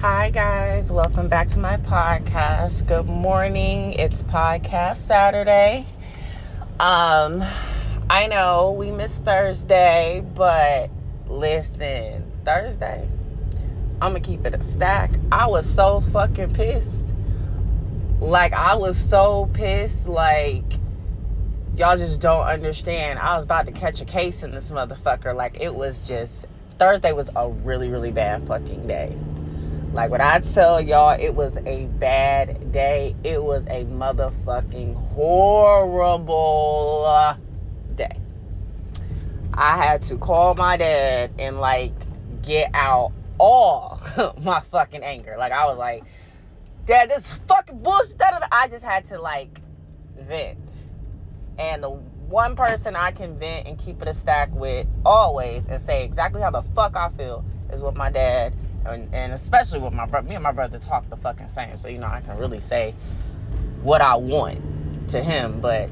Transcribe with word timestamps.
Hi, 0.00 0.30
guys. 0.30 0.90
Welcome 0.90 1.28
back 1.28 1.46
to 1.48 1.58
my 1.58 1.76
podcast. 1.76 2.86
Good 2.86 3.04
morning. 3.04 3.92
It's 3.92 4.22
podcast 4.22 4.96
Saturday. 4.96 5.84
Um, 6.78 7.44
I 8.08 8.26
know 8.26 8.74
we 8.78 8.92
missed 8.92 9.24
Thursday, 9.24 10.24
but 10.34 10.88
listen, 11.28 12.32
Thursday, 12.46 13.06
I'm 14.00 14.12
gonna 14.12 14.20
keep 14.20 14.46
it 14.46 14.54
a 14.54 14.62
stack. 14.62 15.10
I 15.30 15.48
was 15.48 15.68
so 15.68 16.00
fucking 16.14 16.54
pissed. 16.54 17.08
Like, 18.20 18.54
I 18.54 18.76
was 18.76 18.96
so 18.96 19.50
pissed. 19.52 20.08
Like, 20.08 20.64
y'all 21.76 21.98
just 21.98 22.22
don't 22.22 22.46
understand. 22.46 23.18
I 23.18 23.36
was 23.36 23.44
about 23.44 23.66
to 23.66 23.72
catch 23.72 24.00
a 24.00 24.06
case 24.06 24.44
in 24.44 24.52
this 24.52 24.70
motherfucker. 24.70 25.34
Like, 25.34 25.60
it 25.60 25.74
was 25.74 25.98
just, 25.98 26.46
Thursday 26.78 27.12
was 27.12 27.28
a 27.36 27.50
really, 27.50 27.90
really 27.90 28.12
bad 28.12 28.48
fucking 28.48 28.86
day. 28.86 29.14
Like 29.92 30.10
when 30.12 30.20
I 30.20 30.38
tell 30.38 30.80
y'all 30.80 31.18
it 31.18 31.34
was 31.34 31.56
a 31.66 31.86
bad 31.86 32.70
day, 32.72 33.16
it 33.24 33.42
was 33.42 33.66
a 33.66 33.84
motherfucking 33.86 34.94
horrible 35.14 36.16
day. 37.96 38.16
I 39.52 39.76
had 39.76 40.02
to 40.02 40.16
call 40.16 40.54
my 40.54 40.76
dad 40.76 41.32
and 41.40 41.58
like 41.58 41.92
get 42.42 42.70
out 42.72 43.10
all 43.38 44.00
my 44.40 44.60
fucking 44.60 45.02
anger. 45.02 45.34
Like 45.36 45.50
I 45.50 45.66
was 45.66 45.76
like, 45.76 46.04
Dad, 46.86 47.10
this 47.10 47.34
fucking 47.48 47.82
bullshit. 47.82 48.20
I 48.52 48.68
just 48.68 48.84
had 48.84 49.04
to 49.06 49.20
like 49.20 49.60
vent. 50.18 50.88
And 51.58 51.82
the 51.82 51.90
one 51.90 52.54
person 52.54 52.94
I 52.94 53.10
can 53.10 53.36
vent 53.38 53.66
and 53.66 53.76
keep 53.76 54.00
it 54.00 54.08
a 54.08 54.12
stack 54.12 54.54
with 54.54 54.86
always 55.04 55.66
and 55.66 55.80
say 55.80 56.04
exactly 56.04 56.42
how 56.42 56.50
the 56.50 56.62
fuck 56.62 56.94
I 56.94 57.08
feel 57.08 57.44
is 57.72 57.82
with 57.82 57.96
my 57.96 58.10
dad 58.10 58.54
and, 58.86 59.14
and 59.14 59.32
especially 59.32 59.80
with 59.80 59.92
my 59.92 60.06
brother. 60.06 60.28
Me 60.28 60.34
and 60.34 60.42
my 60.42 60.52
brother 60.52 60.78
talk 60.78 61.08
the 61.10 61.16
fucking 61.16 61.48
same, 61.48 61.76
so 61.76 61.88
you 61.88 61.98
know 61.98 62.06
I 62.06 62.20
can 62.20 62.38
really 62.38 62.60
say 62.60 62.94
what 63.82 64.00
I 64.00 64.16
want 64.16 65.10
to 65.10 65.22
him. 65.22 65.60
But 65.60 65.90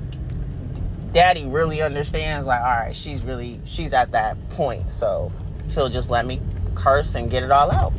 Daddy 1.12 1.47
really 1.47 1.83
understands. 1.83 2.47
Like, 2.47 2.61
all 2.61 2.66
right, 2.66 2.97
she's 2.97 3.22
really 3.22 3.61
she's 3.64 3.92
at 3.92 4.12
that 4.12 4.36
point, 4.50 4.91
so 4.91 5.33
he'll 5.70 5.89
just 5.89 6.11
let 6.11 6.27
me 6.27 6.41
curse 6.75 7.14
and 7.14 7.31
get 7.31 7.42
it 7.42 7.50
all 7.50 7.70
out. 7.70 7.92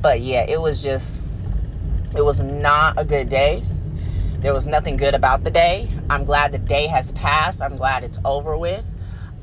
But 0.00 0.20
yeah, 0.20 0.44
it 0.48 0.60
was 0.60 0.82
just 0.82 1.24
it 2.16 2.22
was 2.22 2.40
not 2.40 2.98
a 2.98 3.04
good 3.04 3.28
day. 3.28 3.62
There 4.40 4.54
was 4.54 4.66
nothing 4.66 4.96
good 4.96 5.14
about 5.14 5.42
the 5.42 5.50
day. 5.50 5.90
I'm 6.08 6.24
glad 6.24 6.52
the 6.52 6.58
day 6.58 6.86
has 6.86 7.12
passed. 7.12 7.60
I'm 7.60 7.76
glad 7.76 8.04
it's 8.04 8.18
over 8.24 8.56
with. 8.56 8.84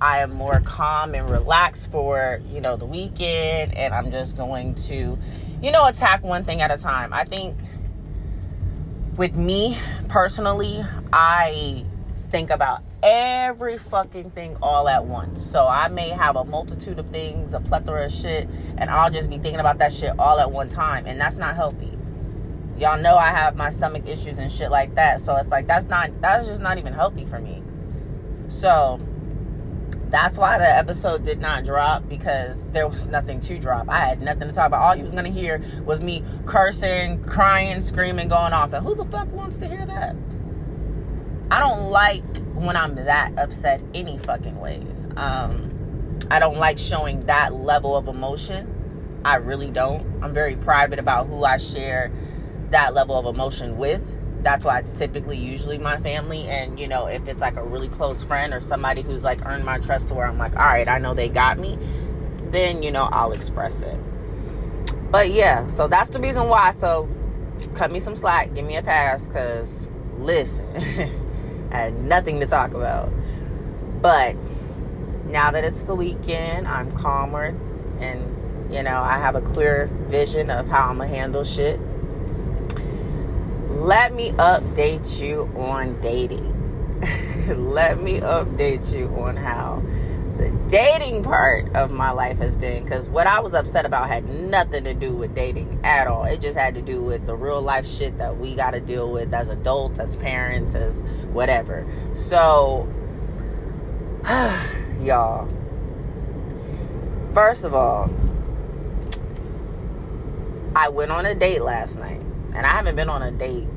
I 0.05 0.19
am 0.19 0.35
more 0.35 0.61
calm 0.63 1.15
and 1.15 1.27
relaxed 1.27 1.91
for, 1.91 2.39
you 2.51 2.61
know, 2.61 2.77
the 2.77 2.85
weekend 2.85 3.73
and 3.73 3.91
I'm 3.91 4.11
just 4.11 4.37
going 4.37 4.75
to, 4.75 5.17
you 5.63 5.71
know, 5.71 5.83
attack 5.85 6.23
one 6.23 6.43
thing 6.43 6.61
at 6.61 6.69
a 6.69 6.77
time. 6.77 7.11
I 7.11 7.23
think 7.23 7.57
with 9.17 9.35
me 9.35 9.75
personally, 10.07 10.85
I 11.11 11.83
think 12.29 12.51
about 12.51 12.83
every 13.01 13.79
fucking 13.79 14.29
thing 14.29 14.55
all 14.61 14.87
at 14.87 15.05
once. 15.05 15.43
So 15.43 15.65
I 15.65 15.87
may 15.87 16.09
have 16.09 16.35
a 16.35 16.45
multitude 16.45 16.99
of 16.99 17.09
things, 17.09 17.55
a 17.55 17.59
plethora 17.59 18.05
of 18.05 18.11
shit, 18.11 18.47
and 18.77 18.91
I'll 18.91 19.09
just 19.09 19.27
be 19.27 19.39
thinking 19.39 19.59
about 19.59 19.79
that 19.79 19.91
shit 19.91 20.13
all 20.19 20.39
at 20.39 20.51
one 20.51 20.69
time, 20.69 21.07
and 21.07 21.19
that's 21.19 21.37
not 21.37 21.55
healthy. 21.55 21.97
Y'all 22.77 23.01
know 23.01 23.15
I 23.15 23.31
have 23.31 23.55
my 23.55 23.69
stomach 23.69 24.07
issues 24.07 24.37
and 24.37 24.51
shit 24.51 24.69
like 24.69 24.93
that. 24.95 25.19
So 25.19 25.35
it's 25.37 25.49
like 25.49 25.65
that's 25.65 25.87
not 25.87 26.11
that's 26.21 26.45
just 26.45 26.61
not 26.61 26.77
even 26.77 26.93
healthy 26.93 27.25
for 27.25 27.39
me. 27.39 27.63
So 28.49 28.99
that's 30.09 30.37
why 30.37 30.57
the 30.57 30.69
episode 30.69 31.23
did 31.23 31.39
not 31.39 31.65
drop 31.65 32.07
because 32.07 32.65
there 32.67 32.87
was 32.87 33.07
nothing 33.07 33.39
to 33.41 33.57
drop. 33.57 33.89
I 33.89 34.05
had 34.05 34.21
nothing 34.21 34.47
to 34.47 34.53
talk 34.53 34.67
about. 34.67 34.81
All 34.81 34.95
you 34.95 35.03
was 35.03 35.13
gonna 35.13 35.29
hear 35.29 35.61
was 35.85 35.99
me 35.99 36.23
cursing, 36.45 37.23
crying, 37.23 37.81
screaming, 37.81 38.27
going 38.27 38.53
off. 38.53 38.73
And 38.73 38.85
who 38.85 38.95
the 38.95 39.05
fuck 39.05 39.31
wants 39.31 39.57
to 39.57 39.67
hear 39.67 39.85
that? 39.85 40.15
I 41.51 41.59
don't 41.59 41.89
like 41.89 42.23
when 42.53 42.75
I'm 42.75 42.95
that 42.95 43.37
upset 43.37 43.81
any 43.93 44.17
fucking 44.17 44.59
ways. 44.59 45.07
Um, 45.15 46.17
I 46.31 46.39
don't 46.39 46.57
like 46.57 46.77
showing 46.77 47.25
that 47.25 47.53
level 47.53 47.95
of 47.95 48.07
emotion. 48.07 49.21
I 49.23 49.35
really 49.35 49.71
don't. 49.71 50.23
I'm 50.23 50.33
very 50.33 50.55
private 50.55 50.99
about 50.99 51.27
who 51.27 51.43
I 51.43 51.57
share 51.57 52.11
that 52.69 52.93
level 52.93 53.17
of 53.17 53.25
emotion 53.25 53.77
with 53.77 54.01
that's 54.45 54.63
why 54.63 54.77
it's 54.77 54.93
typically 54.93 55.37
usually 55.37 55.79
my 55.79 55.97
family. 55.97 56.47
And 56.47 56.79
you 56.79 56.87
know 56.87 57.07
if 57.07 57.27
it's 57.27 57.41
like 57.41 57.57
a 57.57 57.63
really 57.63 57.89
close 57.89 58.23
friend 58.23 58.53
or 58.53 58.59
somebody 58.59 59.01
who's 59.01 59.23
like 59.23 59.43
earned 59.45 59.65
my 59.65 59.79
trust 59.79 60.09
to 60.09 60.13
where 60.13 60.27
i'm 60.27 60.37
like 60.37 60.55
all 60.55 60.65
right 60.65 60.87
i 60.87 60.99
know 60.99 61.13
they 61.13 61.27
got 61.27 61.57
me 61.57 61.77
then 62.51 62.83
you 62.83 62.91
know 62.91 63.03
i'll 63.03 63.33
express 63.33 63.81
it. 63.81 63.99
But 65.11 65.31
yeah 65.31 65.67
so 65.67 65.87
that's 65.87 66.11
the 66.11 66.19
reason 66.19 66.47
why. 66.47 66.71
So 66.71 67.09
cut 67.73 67.91
me 67.91 67.99
some 67.99 68.15
slack. 68.15 68.53
Give 68.53 68.63
me 68.65 68.77
a 68.77 68.83
pass 68.83 69.27
because 69.27 69.87
listen 70.19 70.65
i 71.71 71.75
had 71.75 72.03
nothing 72.03 72.39
to 72.39 72.45
talk 72.45 72.73
about. 72.73 73.11
But 74.01 74.35
now 75.25 75.49
that 75.51 75.65
it's 75.65 75.83
the 75.83 75.95
weekend 75.95 76.67
i'm 76.67 76.91
calmer 76.91 77.45
and 77.99 78.71
you 78.71 78.83
know 78.83 79.01
i 79.01 79.17
have 79.17 79.35
a 79.35 79.41
clear 79.41 79.87
vision 80.07 80.51
of 80.51 80.67
how 80.67 80.89
i'm 80.89 80.99
gonna 80.99 81.09
handle 81.09 81.43
shit 81.43 81.79
let 83.75 84.13
me 84.13 84.31
update 84.31 85.21
you 85.21 85.51
on 85.57 85.99
dating. 86.01 86.53
let 87.73 88.01
me 88.01 88.19
update 88.21 88.97
you 88.97 89.07
on 89.19 89.35
how 89.35 89.83
the 90.37 90.49
dating 90.67 91.23
part 91.23 91.73
of 91.75 91.91
my 91.91 92.11
life 92.11 92.37
has 92.39 92.55
been 92.55 92.83
because 92.83 93.09
what 93.09 93.27
I 93.27 93.39
was 93.41 93.53
upset 93.53 93.85
about 93.85 94.07
had 94.07 94.27
nothing 94.29 94.85
to 94.85 94.93
do 94.93 95.13
with 95.13 95.35
dating 95.35 95.79
at 95.83 96.07
all. 96.07 96.23
It 96.23 96.41
just 96.41 96.57
had 96.57 96.73
to 96.75 96.81
do 96.81 97.01
with 97.01 97.25
the 97.25 97.35
real 97.35 97.61
life 97.61 97.85
shit 97.85 98.17
that 98.17 98.37
we 98.37 98.55
got 98.55 98.71
to 98.71 98.79
deal 98.79 99.11
with 99.11 99.33
as 99.33 99.49
adults, 99.49 99.99
as 99.99 100.15
parents, 100.15 100.73
as 100.73 101.03
whatever. 101.31 101.85
So, 102.13 102.87
y'all, 105.01 105.49
first 107.33 107.65
of 107.65 107.73
all, 107.73 108.09
I 110.75 110.89
went 110.89 111.11
on 111.11 111.25
a 111.25 111.35
date 111.35 111.61
last 111.61 111.97
night 111.99 112.24
and 112.55 112.65
I 112.65 112.69
haven't 112.69 112.95
been 112.95 113.09
on 113.09 113.21
a 113.21 113.31
date. 113.31 113.67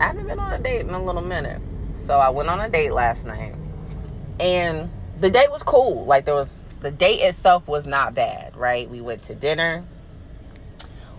I 0.00 0.08
haven't 0.08 0.26
been 0.26 0.38
on 0.38 0.52
a 0.52 0.58
date 0.58 0.80
in 0.80 0.90
a 0.90 1.02
little 1.02 1.22
minute. 1.22 1.62
So 1.94 2.18
I 2.18 2.30
went 2.30 2.48
on 2.48 2.60
a 2.60 2.68
date 2.68 2.92
last 2.92 3.26
night, 3.26 3.54
and 4.40 4.90
the 5.18 5.30
date 5.30 5.50
was 5.50 5.62
cool. 5.62 6.04
Like 6.04 6.24
there 6.24 6.34
was 6.34 6.58
the 6.80 6.90
date 6.90 7.20
itself 7.20 7.68
was 7.68 7.86
not 7.86 8.14
bad, 8.14 8.56
right? 8.56 8.90
We 8.90 9.00
went 9.00 9.22
to 9.24 9.34
dinner, 9.36 9.84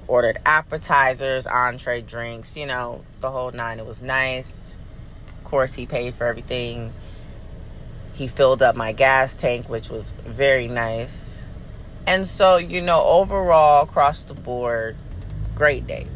ordered 0.08 0.40
appetizers, 0.46 1.48
entree, 1.48 2.02
drinks, 2.02 2.58
you 2.58 2.66
know, 2.66 3.06
the 3.22 3.32
whole 3.32 3.52
nine. 3.52 3.80
It 3.80 3.86
was 3.86 4.02
nice. 4.02 4.76
Of 5.38 5.46
course, 5.46 5.74
he 5.74 5.86
paid 5.86 6.16
for 6.16 6.26
everything. 6.26 6.94
He 8.14 8.28
filled 8.28 8.62
up 8.62 8.76
my 8.76 8.92
gas 8.92 9.36
tank, 9.36 9.70
which 9.70 9.90
was 9.90 10.14
very 10.26 10.68
nice. 10.68 11.42
And 12.06 12.28
so, 12.28 12.58
you 12.58 12.82
know, 12.82 13.02
overall, 13.02 13.84
across 13.84 14.24
the 14.24 14.34
board, 14.34 14.98
great 15.56 15.88
date. 15.88 16.08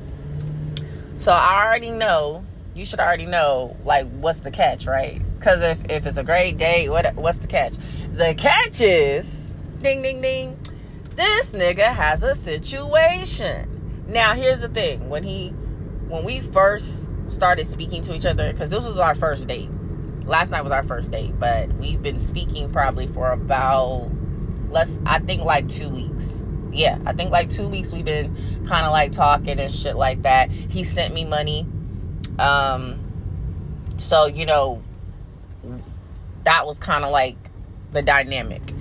So 1.18 1.32
I 1.32 1.66
already 1.66 1.90
know, 1.90 2.46
you 2.76 2.86
should 2.86 3.00
already 3.00 3.26
know, 3.26 3.76
like, 3.84 4.08
what's 4.12 4.42
the 4.42 4.52
catch, 4.52 4.86
right? 4.86 5.20
Because 5.38 5.62
if, 5.62 5.80
if 5.90 6.06
it's 6.06 6.18
a 6.18 6.24
great 6.24 6.58
date, 6.58 6.90
what 6.90 7.16
what's 7.16 7.40
the 7.40 7.48
catch? 7.48 7.76
The 8.14 8.36
catch 8.36 8.82
is, 8.82 9.52
ding, 9.82 10.04
ding, 10.04 10.22
ding, 10.22 10.60
this 11.16 11.54
nigga 11.54 11.94
has 11.94 12.22
a 12.22 12.36
situation. 12.36 14.06
Now, 14.08 14.36
here's 14.36 14.62
the 14.62 14.70
thing. 14.70 15.10
When 15.10 15.24
he, 15.24 15.50
when 16.08 16.24
we 16.24 16.40
first 16.40 17.10
started 17.28 17.66
speaking 17.66 18.04
to 18.04 18.14
each 18.14 18.26
other, 18.26 18.54
because 18.54 18.70
this 18.70 18.84
was 18.84 19.00
our 19.00 19.16
first 19.16 19.48
date. 19.48 19.70
Last 20.26 20.52
night 20.52 20.62
was 20.62 20.72
our 20.72 20.84
first 20.84 21.10
date, 21.10 21.40
but 21.40 21.74
we've 21.76 22.02
been 22.02 22.20
speaking 22.20 22.72
probably 22.72 23.08
for 23.08 23.32
about, 23.32 24.12
less, 24.70 25.00
I 25.06 25.20
think 25.20 25.42
like 25.42 25.68
two 25.68 25.90
weeks 25.90 26.44
yeah, 26.72 27.00
I 27.06 27.14
think 27.14 27.32
like 27.32 27.50
two 27.50 27.68
weeks 27.68 27.92
we've 27.92 28.06
been 28.06 28.36
kind 28.68 28.86
of 28.86 28.92
like 28.92 29.12
talking 29.12 29.60
and 29.60 29.74
shit 29.74 29.96
like 29.96 30.24
that. 30.24 30.50
He 30.52 30.84
sent 30.84 31.14
me 31.14 31.26
money. 31.26 31.66
Um, 32.40 33.00
so, 33.98 34.28
you 34.28 34.46
know, 34.46 34.82
that 36.44 36.66
was 36.66 36.80
kind 36.80 37.04
of 37.04 37.12
like 37.12 37.38
the 37.92 38.02
dynamic. 38.02 38.74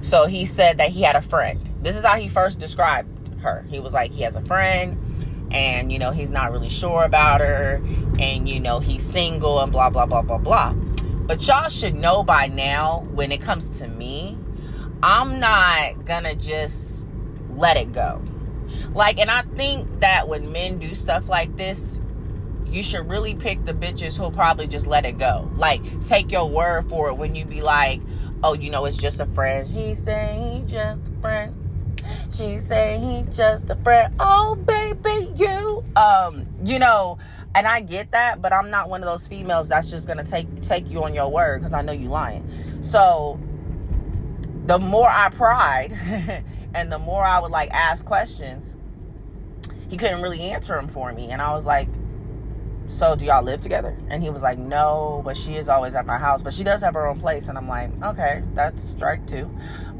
So 0.00 0.26
he 0.26 0.46
said 0.46 0.78
that 0.78 0.90
he 0.90 1.02
had 1.02 1.16
a 1.16 1.22
friend. 1.22 1.68
This 1.82 1.96
is 1.96 2.04
how 2.04 2.16
he 2.16 2.28
first 2.28 2.58
described 2.58 3.38
her. 3.38 3.64
He 3.68 3.78
was 3.78 3.92
like, 3.92 4.12
he 4.12 4.22
has 4.22 4.36
a 4.36 4.42
friend 4.42 5.48
and, 5.52 5.92
you 5.92 5.98
know, 5.98 6.10
he's 6.10 6.30
not 6.30 6.52
really 6.52 6.68
sure 6.68 7.04
about 7.04 7.40
her 7.40 7.80
and, 8.18 8.48
you 8.48 8.58
know, 8.58 8.80
he's 8.80 9.02
single 9.02 9.60
and 9.60 9.70
blah, 9.70 9.90
blah, 9.90 10.06
blah, 10.06 10.22
blah, 10.22 10.38
blah. 10.38 10.72
But 10.72 11.46
y'all 11.46 11.68
should 11.68 11.94
know 11.94 12.24
by 12.24 12.48
now 12.48 13.06
when 13.12 13.30
it 13.30 13.40
comes 13.40 13.78
to 13.78 13.86
me, 13.86 14.38
I'm 15.02 15.40
not 15.40 16.04
gonna 16.04 16.34
just 16.34 17.01
let 17.56 17.76
it 17.76 17.92
go. 17.92 18.22
Like, 18.94 19.18
and 19.18 19.30
I 19.30 19.42
think 19.42 20.00
that 20.00 20.28
when 20.28 20.52
men 20.52 20.78
do 20.78 20.94
stuff 20.94 21.28
like 21.28 21.56
this, 21.56 22.00
you 22.66 22.82
should 22.82 23.08
really 23.08 23.34
pick 23.34 23.64
the 23.64 23.74
bitches 23.74 24.16
who'll 24.16 24.30
probably 24.30 24.66
just 24.66 24.86
let 24.86 25.04
it 25.04 25.18
go. 25.18 25.50
Like, 25.56 26.04
take 26.04 26.32
your 26.32 26.48
word 26.48 26.88
for 26.88 27.08
it 27.08 27.14
when 27.14 27.34
you 27.34 27.44
be 27.44 27.60
like, 27.60 28.00
oh, 28.42 28.54
you 28.54 28.70
know, 28.70 28.84
it's 28.86 28.96
just 28.96 29.20
a 29.20 29.26
friend. 29.26 29.68
He's 29.68 30.02
say 30.02 30.54
he 30.54 30.62
just 30.62 31.06
a 31.06 31.20
friend. 31.20 31.58
She 32.34 32.58
say 32.58 32.98
he 32.98 33.30
just 33.32 33.70
a 33.70 33.76
friend. 33.76 34.14
Oh 34.18 34.56
baby, 34.56 35.30
you. 35.36 35.84
Um, 35.94 36.46
you 36.64 36.78
know, 36.78 37.18
and 37.54 37.66
I 37.66 37.80
get 37.80 38.12
that, 38.12 38.40
but 38.42 38.52
I'm 38.52 38.70
not 38.70 38.88
one 38.88 39.02
of 39.02 39.06
those 39.06 39.28
females 39.28 39.68
that's 39.68 39.90
just 39.90 40.06
gonna 40.06 40.24
take 40.24 40.60
take 40.62 40.90
you 40.90 41.04
on 41.04 41.14
your 41.14 41.30
word 41.30 41.60
because 41.60 41.74
I 41.74 41.82
know 41.82 41.92
you 41.92 42.08
lying. 42.08 42.48
So 42.82 43.38
the 44.66 44.78
more 44.78 45.08
I 45.08 45.28
pried 45.28 45.92
and 46.74 46.90
the 46.90 46.98
more 46.98 47.22
I 47.24 47.38
would 47.40 47.50
like 47.50 47.70
ask 47.70 48.04
questions, 48.04 48.76
he 49.88 49.96
couldn't 49.96 50.22
really 50.22 50.40
answer 50.40 50.74
them 50.74 50.88
for 50.88 51.12
me. 51.12 51.30
And 51.30 51.42
I 51.42 51.52
was 51.52 51.66
like, 51.66 51.88
So 52.86 53.14
do 53.14 53.26
y'all 53.26 53.42
live 53.42 53.60
together? 53.60 53.96
And 54.08 54.22
he 54.22 54.30
was 54.30 54.42
like, 54.42 54.58
No, 54.58 55.22
but 55.24 55.36
she 55.36 55.56
is 55.56 55.68
always 55.68 55.94
at 55.94 56.06
my 56.06 56.18
house. 56.18 56.42
But 56.42 56.54
she 56.54 56.64
does 56.64 56.80
have 56.82 56.94
her 56.94 57.06
own 57.06 57.20
place. 57.20 57.48
And 57.48 57.58
I'm 57.58 57.68
like, 57.68 57.90
Okay, 58.02 58.42
that's 58.54 58.82
strike 58.82 59.26
two. 59.26 59.44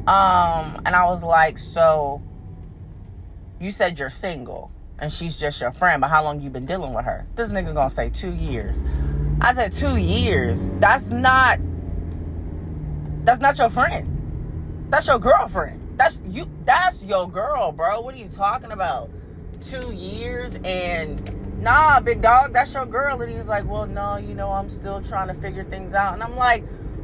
Um, 0.07 0.81
and 0.85 0.95
I 0.95 1.05
was 1.05 1.23
like, 1.23 1.57
So 1.57 2.21
you 3.59 3.71
said 3.71 3.99
you're 3.99 4.09
single 4.09 4.71
and 4.99 5.11
she's 5.11 5.39
just 5.39 5.61
your 5.61 5.71
friend, 5.71 6.01
but 6.01 6.09
how 6.09 6.23
long 6.23 6.41
you 6.41 6.49
been 6.49 6.65
dealing 6.65 6.93
with 6.93 7.05
her? 7.05 7.25
This 7.35 7.51
nigga 7.51 7.73
gonna 7.73 7.89
say 7.89 8.09
two 8.09 8.33
years. 8.33 8.83
I 9.41 9.53
said 9.53 9.73
two 9.73 9.97
years. 9.97 10.71
That's 10.79 11.11
not 11.11 11.59
that's 13.25 13.39
not 13.39 13.57
your 13.57 13.69
friend. 13.69 14.87
That's 14.89 15.07
your 15.07 15.19
girlfriend. 15.19 15.82
That's 15.95 16.21
you. 16.25 16.49
That's 16.65 17.05
your 17.05 17.29
girl, 17.29 17.71
bro. 17.71 18.01
What 18.01 18.15
are 18.15 18.17
you 18.17 18.29
talking 18.29 18.71
about? 18.71 19.09
Two 19.61 19.93
years 19.93 20.57
and 20.63 21.61
nah, 21.61 21.99
big 21.99 22.21
dog. 22.21 22.53
That's 22.53 22.73
your 22.73 22.85
girl. 22.85 23.21
And 23.21 23.31
he's 23.31 23.47
like, 23.47 23.65
well, 23.65 23.85
no, 23.85 24.17
you 24.17 24.33
know, 24.33 24.51
I'm 24.51 24.69
still 24.69 25.01
trying 25.01 25.27
to 25.27 25.33
figure 25.33 25.63
things 25.63 25.93
out. 25.93 26.13
And 26.13 26.23
I'm 26.23 26.35
like, 26.35 26.63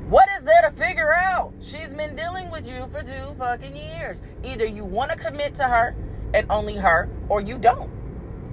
what 0.10 0.28
is 0.38 0.44
there 0.44 0.62
to 0.64 0.72
figure 0.72 1.14
out? 1.14 1.54
She's 1.62 1.94
been 1.94 2.16
dealing 2.16 2.50
with 2.50 2.68
you 2.68 2.88
for 2.88 3.04
two 3.04 3.36
fucking 3.38 3.76
years. 3.76 4.22
Either 4.44 4.66
you 4.66 4.84
want 4.84 5.12
to 5.12 5.18
commit 5.18 5.56
to 5.56 5.64
her 5.64 5.96
and 6.34 6.48
only 6.50 6.76
her, 6.76 7.10
or 7.30 7.42
you 7.42 7.58
don't. 7.58 7.92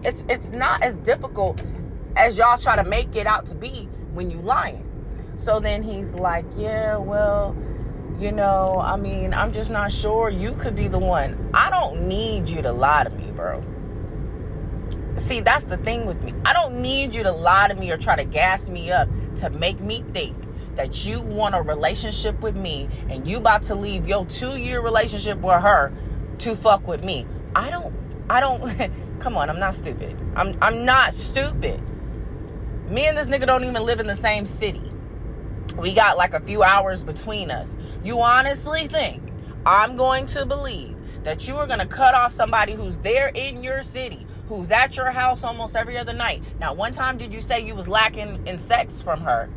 It's 0.05 0.25
it's 0.29 0.51
not 0.51 0.83
as 0.83 0.99
difficult 0.99 1.65
as 2.15 2.39
y'all 2.39 2.59
try 2.59 2.77
to 2.77 2.85
make 2.85 3.17
it 3.17 3.27
out 3.27 3.47
to 3.47 3.55
be 3.55 3.89
when 4.13 4.31
you 4.31 4.39
lying. 4.41 4.83
So 5.37 5.61
then 5.61 5.83
he's 5.83 6.15
like, 6.15 6.45
yeah, 6.57 6.97
well 6.97 7.57
you 8.19 8.33
know, 8.33 8.81
I 8.83 8.97
mean, 8.97 9.35
I'm 9.35 9.53
just 9.53 9.71
not 9.71 9.93
sure. 9.93 10.31
You 10.31 10.53
could 10.53 10.75
be 10.75 10.89
the 10.89 10.99
one. 10.99 11.51
I 11.53 11.69
don't 11.69 12.09
need 12.09 12.49
you 12.49 12.63
to 12.63 12.73
lie 12.73 13.05
to 13.05 13.11
me, 13.11 13.31
bro. 13.33 13.63
See, 15.19 15.41
that's 15.41 15.65
the 15.65 15.77
thing 15.79 16.07
with 16.07 16.23
me. 16.23 16.33
I 16.45 16.53
don't 16.53 16.81
need 16.81 17.15
you 17.15 17.23
to 17.25 17.33
lie 17.33 17.69
to 17.69 17.75
me 17.75 17.91
or 17.91 17.97
try 17.97 18.17
to 18.17 18.25
gas 18.25 18.69
me 18.69 18.91
up 18.91 19.09
to 19.37 19.51
make 19.51 19.81
me 19.81 20.05
think 20.13 20.37
that 20.77 21.07
you 21.07 21.21
want 21.21 21.55
a 21.55 21.63
relationship 21.63 22.41
with 22.41 22.57
me 22.57 22.89
and 23.09 23.27
you 23.27 23.39
about 23.39 23.63
to 23.65 23.75
leave 23.75 24.07
your 24.07 24.25
two 24.27 24.59
year 24.59 24.81
relationship 24.81 25.39
with 25.39 25.61
her 25.61 25.93
to 26.39 26.55
fuck 26.57 26.87
with 26.87 27.03
me. 27.03 27.27
I 27.55 27.71
don't, 27.71 27.95
I 28.29 28.41
don't, 28.41 28.93
come 29.21 29.37
on, 29.37 29.51
I'm 29.51 29.59
not 29.59 29.75
stupid. 29.75 30.19
I'm, 30.35 30.57
I'm 30.63 30.85
not 30.85 31.15
stupid. 31.15 31.81
Me 32.89 33.07
and 33.07 33.17
this 33.17 33.29
nigga 33.29 33.47
don't 33.47 33.65
even 33.65 33.83
live 33.85 34.01
in 34.01 34.07
the 34.07 34.17
same 34.17 34.47
city 34.47 34.93
we 35.77 35.93
got 35.93 36.17
like 36.17 36.35
a 36.35 36.41
few 36.41 36.63
hours 36.63 37.03
between 37.03 37.51
us. 37.51 37.77
You 38.03 38.23
honestly 38.23 38.89
think 38.89 39.23
I'm 39.65 39.97
going 39.97 40.27
to 40.27 40.47
believe 40.47 40.97
that 41.23 41.47
you 41.49 41.57
are 41.57 41.67
going 41.67 41.81
to 41.81 41.87
cut 41.87 42.15
off 42.15 42.33
somebody 42.33 42.73
who's 42.73 42.99
there 42.99 43.29
in 43.29 43.63
your 43.63 43.83
city, 43.83 44.27
who's 44.49 44.71
at 44.71 44.97
your 44.97 45.11
house 45.11 45.45
almost 45.45 45.77
every 45.77 45.99
other 45.99 46.13
night? 46.13 46.43
Now, 46.61 46.73
one 46.73 46.93
time 46.93 47.19
did 47.19 47.33
you 47.33 47.41
say 47.41 47.61
you 47.61 47.75
was 47.75 47.89
lacking 47.89 48.47
in 48.47 48.59
sex 48.59 49.03
from 49.03 49.21
her? 49.21 49.51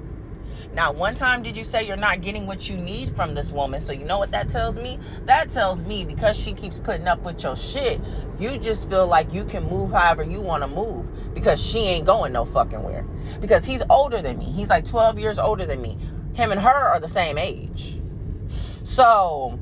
Now, 0.73 0.91
one 0.91 1.15
time 1.15 1.43
did 1.43 1.57
you 1.57 1.63
say 1.63 1.85
you're 1.85 1.97
not 1.97 2.21
getting 2.21 2.45
what 2.45 2.69
you 2.69 2.77
need 2.77 3.15
from 3.15 3.33
this 3.33 3.51
woman? 3.51 3.79
So, 3.79 3.93
you 3.93 4.05
know 4.05 4.17
what 4.17 4.31
that 4.31 4.49
tells 4.49 4.79
me? 4.79 4.99
That 5.25 5.49
tells 5.49 5.81
me 5.81 6.05
because 6.05 6.39
she 6.39 6.53
keeps 6.53 6.79
putting 6.79 7.07
up 7.07 7.21
with 7.21 7.43
your 7.43 7.55
shit, 7.55 7.99
you 8.39 8.57
just 8.57 8.89
feel 8.89 9.07
like 9.07 9.33
you 9.33 9.45
can 9.45 9.63
move 9.63 9.91
however 9.91 10.23
you 10.23 10.41
want 10.41 10.63
to 10.63 10.67
move 10.67 11.33
because 11.33 11.63
she 11.63 11.79
ain't 11.79 12.05
going 12.05 12.33
no 12.33 12.45
fucking 12.45 12.83
where. 12.83 13.03
Because 13.41 13.65
he's 13.65 13.83
older 13.89 14.21
than 14.21 14.37
me. 14.37 14.45
He's 14.45 14.69
like 14.69 14.85
12 14.85 15.19
years 15.19 15.39
older 15.39 15.65
than 15.65 15.81
me. 15.81 15.97
Him 16.33 16.51
and 16.51 16.61
her 16.61 16.69
are 16.69 16.99
the 16.99 17.07
same 17.07 17.37
age. 17.37 17.97
So, 18.83 19.59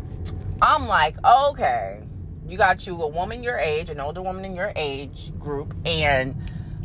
I'm 0.61 0.88
like, 0.88 1.15
okay, 1.25 2.01
you 2.47 2.57
got 2.57 2.88
you 2.88 3.01
a 3.01 3.07
woman 3.07 3.44
your 3.44 3.57
age, 3.57 3.89
an 3.89 3.99
older 3.99 4.21
woman 4.21 4.45
in 4.45 4.55
your 4.55 4.71
age 4.75 5.38
group, 5.38 5.75
and 5.85 6.35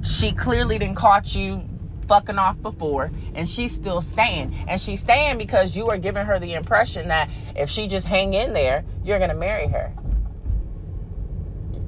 she 0.02 0.32
clearly 0.32 0.78
didn't 0.78 0.96
caught 0.96 1.34
you 1.34 1.62
fucking 2.06 2.38
off 2.38 2.60
before 2.62 3.10
and 3.34 3.48
she's 3.48 3.72
still 3.72 4.00
staying 4.00 4.54
and 4.68 4.80
she's 4.80 5.00
staying 5.00 5.38
because 5.38 5.76
you 5.76 5.88
are 5.90 5.98
giving 5.98 6.24
her 6.24 6.38
the 6.38 6.54
impression 6.54 7.08
that 7.08 7.28
if 7.56 7.68
she 7.68 7.86
just 7.86 8.06
hang 8.06 8.34
in 8.34 8.52
there 8.52 8.84
you're 9.04 9.18
gonna 9.18 9.34
marry 9.34 9.66
her. 9.68 9.92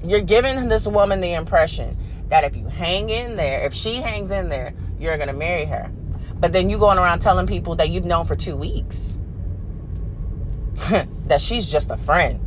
You're 0.02 0.20
giving 0.20 0.69
this 0.69 0.87
woman 0.87 1.20
the 1.20 1.32
impression 1.32 1.96
that 2.28 2.44
if 2.44 2.56
you 2.56 2.66
hang 2.66 3.11
in 3.11 3.37
there 3.37 3.64
if 3.64 3.75
she 3.75 3.96
hangs 3.96 4.31
in 4.31 4.49
there 4.49 4.75
you're 4.99 5.19
gonna 5.19 5.32
marry 5.32 5.64
her. 5.64 5.90
But 6.38 6.52
then 6.52 6.69
you 6.69 6.78
going 6.78 6.99
around 6.99 7.20
telling 7.20 7.46
people 7.46 7.76
that 7.76 7.90
you've 7.90 8.05
known 8.05 8.26
for 8.26 8.37
two 8.37 8.56
weeks. 8.56 9.19
That 11.26 11.40
she's 11.40 11.67
just 11.67 11.90
a 11.90 11.96
friend. 11.96 12.38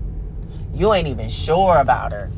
You 0.76 0.94
ain't 0.94 1.08
even 1.08 1.30
sure 1.30 1.80
about 1.80 2.12
her. 2.12 2.30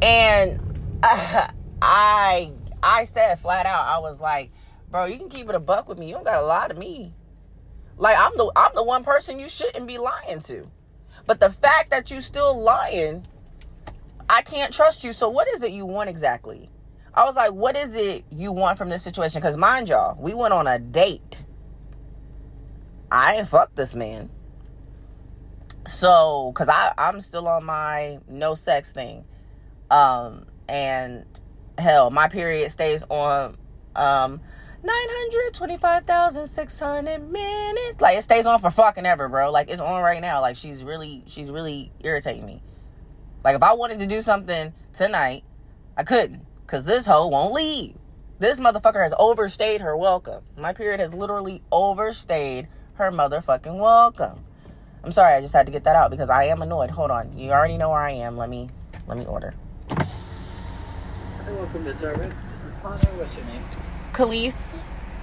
And 0.00 0.60
uh, 1.02 1.48
i 1.82 2.52
I 2.84 3.06
said 3.06 3.40
flat 3.40 3.66
out, 3.66 3.86
I 3.86 3.98
was 3.98 4.20
like, 4.20 4.52
bro, 4.90 5.06
you 5.06 5.18
can 5.18 5.28
keep 5.28 5.48
it 5.48 5.54
a 5.54 5.60
buck 5.60 5.88
with 5.88 5.98
me. 5.98 6.06
You 6.06 6.14
don't 6.14 6.24
got 6.24 6.38
to 6.38 6.46
lie 6.46 6.68
to 6.68 6.74
me. 6.74 7.14
Like 7.96 8.16
I'm 8.18 8.36
the 8.36 8.50
I'm 8.56 8.74
the 8.74 8.82
one 8.82 9.04
person 9.04 9.38
you 9.38 9.48
shouldn't 9.48 9.86
be 9.86 9.98
lying 9.98 10.40
to. 10.40 10.68
But 11.26 11.40
the 11.40 11.50
fact 11.50 11.90
that 11.90 12.10
you 12.10 12.20
still 12.20 12.60
lying, 12.60 13.24
I 14.28 14.42
can't 14.42 14.72
trust 14.72 15.04
you. 15.04 15.12
So 15.12 15.28
what 15.28 15.48
is 15.48 15.62
it 15.62 15.72
you 15.72 15.86
want 15.86 16.10
exactly? 16.10 16.68
I 17.14 17.24
was 17.24 17.36
like, 17.36 17.52
what 17.52 17.76
is 17.76 17.94
it 17.94 18.24
you 18.30 18.50
want 18.50 18.76
from 18.76 18.88
this 18.88 19.02
situation? 19.02 19.40
Because 19.40 19.56
mind 19.56 19.88
y'all, 19.88 20.20
we 20.20 20.34
went 20.34 20.52
on 20.52 20.66
a 20.66 20.78
date. 20.78 21.38
I 23.10 23.36
ain't 23.36 23.48
fucked 23.48 23.76
this 23.76 23.94
man. 23.94 24.28
So, 25.86 26.52
cause 26.54 26.68
I 26.68 26.92
I'm 26.98 27.20
still 27.20 27.46
on 27.46 27.64
my 27.64 28.18
no 28.26 28.54
sex 28.54 28.92
thing, 28.92 29.24
um, 29.90 30.46
and 30.66 31.26
hell, 31.78 32.10
my 32.10 32.28
period 32.28 32.70
stays 32.70 33.04
on 33.08 33.56
um 33.96 34.40
925,600 34.84 37.30
minutes. 37.30 38.00
Like 38.00 38.18
it 38.18 38.22
stays 38.22 38.46
on 38.46 38.60
for 38.60 38.70
fucking 38.70 39.04
ever, 39.06 39.28
bro. 39.28 39.50
Like 39.50 39.68
it's 39.70 39.80
on 39.80 40.02
right 40.02 40.20
now. 40.20 40.40
Like 40.40 40.54
she's 40.56 40.84
really 40.84 41.22
she's 41.26 41.50
really 41.50 41.90
irritating 42.00 42.44
me. 42.44 42.62
Like 43.42 43.56
if 43.56 43.62
I 43.62 43.72
wanted 43.72 44.00
to 44.00 44.06
do 44.06 44.20
something 44.20 44.74
tonight, 44.92 45.44
I 45.96 46.02
couldn't 46.02 46.44
cuz 46.66 46.84
this 46.84 47.06
hoe 47.06 47.28
won't 47.28 47.54
leave. 47.54 47.96
This 48.38 48.60
motherfucker 48.60 49.02
has 49.02 49.14
overstayed 49.18 49.80
her 49.80 49.96
welcome. 49.96 50.44
My 50.56 50.74
period 50.74 51.00
has 51.00 51.14
literally 51.14 51.62
overstayed 51.72 52.68
her 52.94 53.10
motherfucking 53.10 53.78
welcome. 53.78 54.44
I'm 55.02 55.12
sorry, 55.12 55.34
I 55.34 55.40
just 55.40 55.54
had 55.54 55.66
to 55.66 55.72
get 55.72 55.84
that 55.84 55.96
out 55.96 56.10
because 56.10 56.30
I 56.30 56.44
am 56.44 56.62
annoyed. 56.62 56.90
Hold 56.90 57.10
on. 57.10 57.38
You 57.38 57.52
already 57.52 57.78
know 57.78 57.90
where 57.90 58.00
I 58.00 58.10
am. 58.10 58.36
Let 58.36 58.50
me 58.50 58.68
let 59.06 59.16
me 59.16 59.24
order. 59.24 59.54
Welcome 61.46 61.84
to 61.84 61.94
service. 61.98 62.32
This 62.62 62.72
is 62.72 62.78
Connor. 62.80 62.96
What's 62.96 63.36
your 63.36 63.44
name? 63.44 63.62
Kalise. 64.14 64.72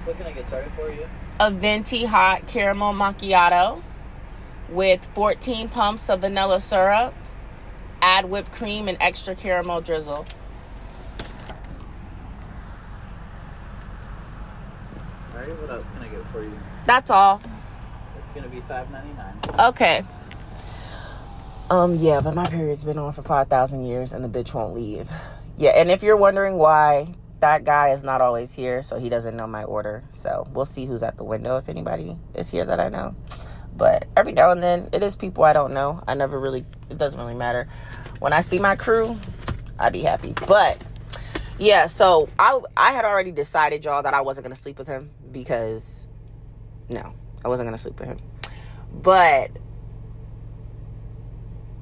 What 0.05 0.17
can 0.17 0.27
I 0.27 0.31
get 0.33 0.45
started 0.45 0.71
for 0.73 0.91
you? 0.91 1.07
A 1.39 1.49
venti 1.49 2.05
hot 2.05 2.47
caramel 2.47 2.93
macchiato 2.93 3.81
with 4.69 5.03
14 5.15 5.67
pumps 5.69 6.11
of 6.11 6.21
vanilla 6.21 6.59
syrup. 6.59 7.15
Add 8.03 8.29
whipped 8.29 8.51
cream 8.51 8.87
and 8.87 8.99
extra 9.01 9.33
caramel 9.33 9.81
drizzle. 9.81 10.27
Alright, 15.33 15.49
what 15.59 15.69
else 15.71 15.83
can 15.95 16.03
I 16.03 16.07
get 16.07 16.27
for 16.27 16.43
you? 16.43 16.59
That's 16.85 17.09
all. 17.09 17.41
It's 18.19 18.29
gonna 18.35 18.47
be 18.47 18.61
$5.99. 18.61 19.69
Okay. 19.69 20.03
Um, 21.71 21.95
yeah, 21.95 22.21
but 22.21 22.35
my 22.35 22.45
period's 22.45 22.83
been 22.83 22.99
on 22.99 23.11
for 23.11 23.23
5,000 23.23 23.83
years 23.83 24.13
and 24.13 24.23
the 24.23 24.29
bitch 24.29 24.53
won't 24.53 24.75
leave 24.75 25.09
yeah, 25.61 25.69
and 25.75 25.91
if 25.91 26.01
you're 26.01 26.17
wondering 26.17 26.57
why 26.57 27.13
that 27.39 27.65
guy 27.65 27.89
is 27.89 28.03
not 28.03 28.19
always 28.19 28.51
here, 28.51 28.81
so 28.81 28.97
he 28.97 29.09
doesn't 29.09 29.37
know 29.37 29.45
my 29.45 29.63
order. 29.63 30.03
So 30.09 30.47
we'll 30.53 30.65
see 30.65 30.87
who's 30.87 31.03
at 31.03 31.17
the 31.17 31.23
window 31.23 31.57
if 31.57 31.69
anybody 31.69 32.17
is 32.33 32.49
here 32.49 32.65
that 32.65 32.79
I 32.79 32.89
know. 32.89 33.15
But 33.77 34.07
every 34.17 34.31
now 34.31 34.49
and 34.49 34.63
then, 34.63 34.89
it 34.91 35.03
is 35.03 35.15
people 35.15 35.43
I 35.43 35.53
don't 35.53 35.71
know. 35.71 36.03
I 36.07 36.15
never 36.15 36.39
really, 36.39 36.65
it 36.89 36.97
doesn't 36.97 37.19
really 37.19 37.35
matter. 37.35 37.67
When 38.17 38.33
I 38.33 38.41
see 38.41 38.57
my 38.57 38.75
crew, 38.75 39.15
I'd 39.77 39.93
be 39.93 40.01
happy. 40.01 40.33
But 40.47 40.83
yeah, 41.59 41.85
so 41.85 42.27
I 42.39 42.59
I 42.75 42.91
had 42.91 43.05
already 43.05 43.31
decided, 43.31 43.85
y'all, 43.85 44.01
that 44.01 44.15
I 44.15 44.21
wasn't 44.21 44.45
gonna 44.45 44.55
sleep 44.55 44.79
with 44.79 44.87
him 44.87 45.11
because 45.31 46.07
no, 46.89 47.13
I 47.45 47.49
wasn't 47.49 47.67
gonna 47.67 47.77
sleep 47.77 47.99
with 47.99 48.09
him. 48.09 48.19
But 48.91 49.51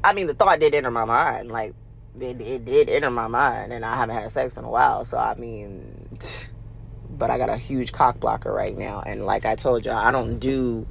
I 0.03 0.11
mean, 0.11 0.27
the 0.27 0.33
thought 0.33 0.59
did 0.59 0.75
enter 0.75 0.91
my 0.91 1.05
mind, 1.05 1.49
like 1.49 1.75
it, 2.21 2.41
it 2.41 2.65
did 2.65 2.89
enter 2.89 3.09
my 3.09 3.27
mind, 3.27 3.73
and 3.73 3.85
I 3.85 3.95
haven't 3.95 4.15
had 4.15 4.29
sex 4.31 4.57
in 4.57 4.63
a 4.65 4.69
while. 4.69 5.05
So 5.05 5.17
I 5.17 5.35
mean, 5.35 6.07
but 7.09 7.29
I 7.29 7.37
got 7.37 7.49
a 7.49 7.57
huge 7.57 7.91
cock 7.91 8.19
blocker 8.19 8.51
right 8.51 8.77
now, 8.77 9.01
and 9.05 9.25
like 9.25 9.45
I 9.45 9.55
told 9.55 9.85
y'all, 9.85 9.97
I 9.97 10.11
don't 10.11 10.39
do 10.39 10.87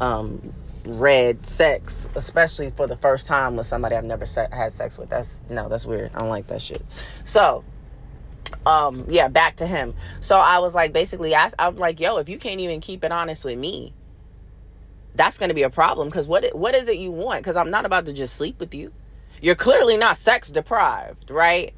um, 0.00 0.52
red 0.84 1.44
sex, 1.44 2.08
especially 2.14 2.70
for 2.70 2.86
the 2.86 2.96
first 2.96 3.26
time 3.26 3.56
with 3.56 3.66
somebody 3.66 3.94
I've 3.94 4.04
never 4.04 4.26
se- 4.26 4.48
had 4.52 4.72
sex 4.72 4.98
with. 4.98 5.10
That's 5.10 5.42
no, 5.48 5.68
that's 5.68 5.86
weird. 5.86 6.12
I 6.14 6.20
don't 6.20 6.28
like 6.28 6.46
that 6.48 6.62
shit. 6.62 6.84
So, 7.24 7.64
um, 8.64 9.04
yeah, 9.08 9.28
back 9.28 9.56
to 9.56 9.66
him. 9.66 9.94
So 10.20 10.38
I 10.38 10.58
was 10.60 10.74
like, 10.74 10.92
basically, 10.92 11.34
I, 11.34 11.50
I'm 11.58 11.76
like, 11.76 12.00
yo, 12.00 12.16
if 12.18 12.28
you 12.28 12.38
can't 12.38 12.60
even 12.60 12.80
keep 12.80 13.04
it 13.04 13.12
honest 13.12 13.44
with 13.44 13.58
me, 13.58 13.92
that's 15.14 15.38
going 15.38 15.48
to 15.48 15.54
be 15.54 15.64
a 15.64 15.70
problem. 15.70 16.08
Because 16.08 16.26
what 16.26 16.56
what 16.56 16.74
is 16.74 16.88
it 16.88 16.96
you 16.96 17.10
want? 17.10 17.40
Because 17.40 17.56
I'm 17.56 17.70
not 17.70 17.84
about 17.84 18.06
to 18.06 18.12
just 18.12 18.34
sleep 18.36 18.58
with 18.60 18.74
you. 18.74 18.92
You're 19.40 19.54
clearly 19.54 19.96
not 19.96 20.16
sex 20.16 20.50
deprived, 20.50 21.30
right? 21.30 21.74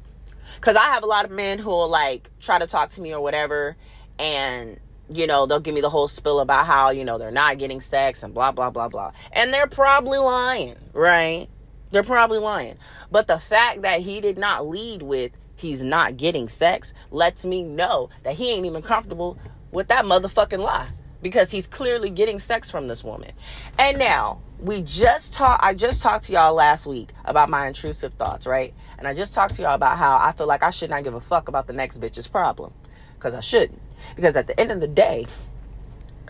Because 0.55 0.75
I 0.75 0.85
have 0.85 1.03
a 1.03 1.07
lot 1.07 1.25
of 1.25 1.31
men 1.31 1.59
who 1.59 1.69
will 1.69 1.89
like 1.89 2.29
try 2.39 2.59
to 2.59 2.67
talk 2.67 2.89
to 2.91 3.01
me 3.01 3.13
or 3.13 3.21
whatever, 3.21 3.75
and 4.19 4.79
you 5.09 5.27
know, 5.27 5.45
they'll 5.45 5.59
give 5.59 5.75
me 5.75 5.81
the 5.81 5.89
whole 5.89 6.07
spill 6.07 6.39
about 6.39 6.65
how, 6.65 6.89
you 6.89 7.03
know, 7.03 7.17
they're 7.17 7.31
not 7.31 7.57
getting 7.57 7.81
sex 7.81 8.23
and 8.23 8.33
blah, 8.33 8.51
blah, 8.51 8.69
blah, 8.69 8.87
blah. 8.87 9.11
And 9.33 9.53
they're 9.53 9.67
probably 9.67 10.17
lying, 10.17 10.75
right? 10.93 11.49
They're 11.91 12.03
probably 12.03 12.39
lying. 12.39 12.77
But 13.11 13.27
the 13.27 13.39
fact 13.39 13.81
that 13.81 14.01
he 14.01 14.21
did 14.21 14.37
not 14.37 14.65
lead 14.65 15.01
with 15.01 15.33
he's 15.55 15.83
not 15.83 16.17
getting 16.17 16.49
sex 16.49 16.93
lets 17.11 17.45
me 17.45 17.63
know 17.63 18.09
that 18.23 18.35
he 18.35 18.51
ain't 18.51 18.65
even 18.65 18.81
comfortable 18.81 19.37
with 19.71 19.87
that 19.89 20.05
motherfucking 20.05 20.59
lie 20.59 20.89
because 21.21 21.51
he's 21.51 21.67
clearly 21.67 22.09
getting 22.09 22.39
sex 22.39 22.71
from 22.71 22.87
this 22.87 23.03
woman. 23.03 23.31
And 23.77 23.99
now, 23.99 24.41
we 24.61 24.81
just 24.81 25.33
talked 25.33 25.63
I 25.63 25.73
just 25.73 26.01
talked 26.01 26.25
to 26.25 26.33
y'all 26.33 26.53
last 26.53 26.85
week 26.85 27.09
about 27.25 27.49
my 27.49 27.67
intrusive 27.67 28.13
thoughts, 28.13 28.45
right? 28.45 28.73
And 28.97 29.07
I 29.07 29.13
just 29.13 29.33
talked 29.33 29.55
to 29.55 29.61
y'all 29.63 29.73
about 29.73 29.97
how 29.97 30.17
I 30.17 30.31
feel 30.31 30.47
like 30.47 30.63
I 30.63 30.69
should 30.69 30.91
not 30.91 31.03
give 31.03 31.15
a 31.15 31.21
fuck 31.21 31.47
about 31.47 31.67
the 31.67 31.73
next 31.73 31.99
bitch's 31.99 32.27
problem 32.27 32.71
cuz 33.19 33.33
I 33.33 33.39
shouldn't. 33.39 33.81
Because 34.15 34.35
at 34.35 34.47
the 34.47 34.59
end 34.59 34.71
of 34.71 34.79
the 34.79 34.87
day, 34.87 35.27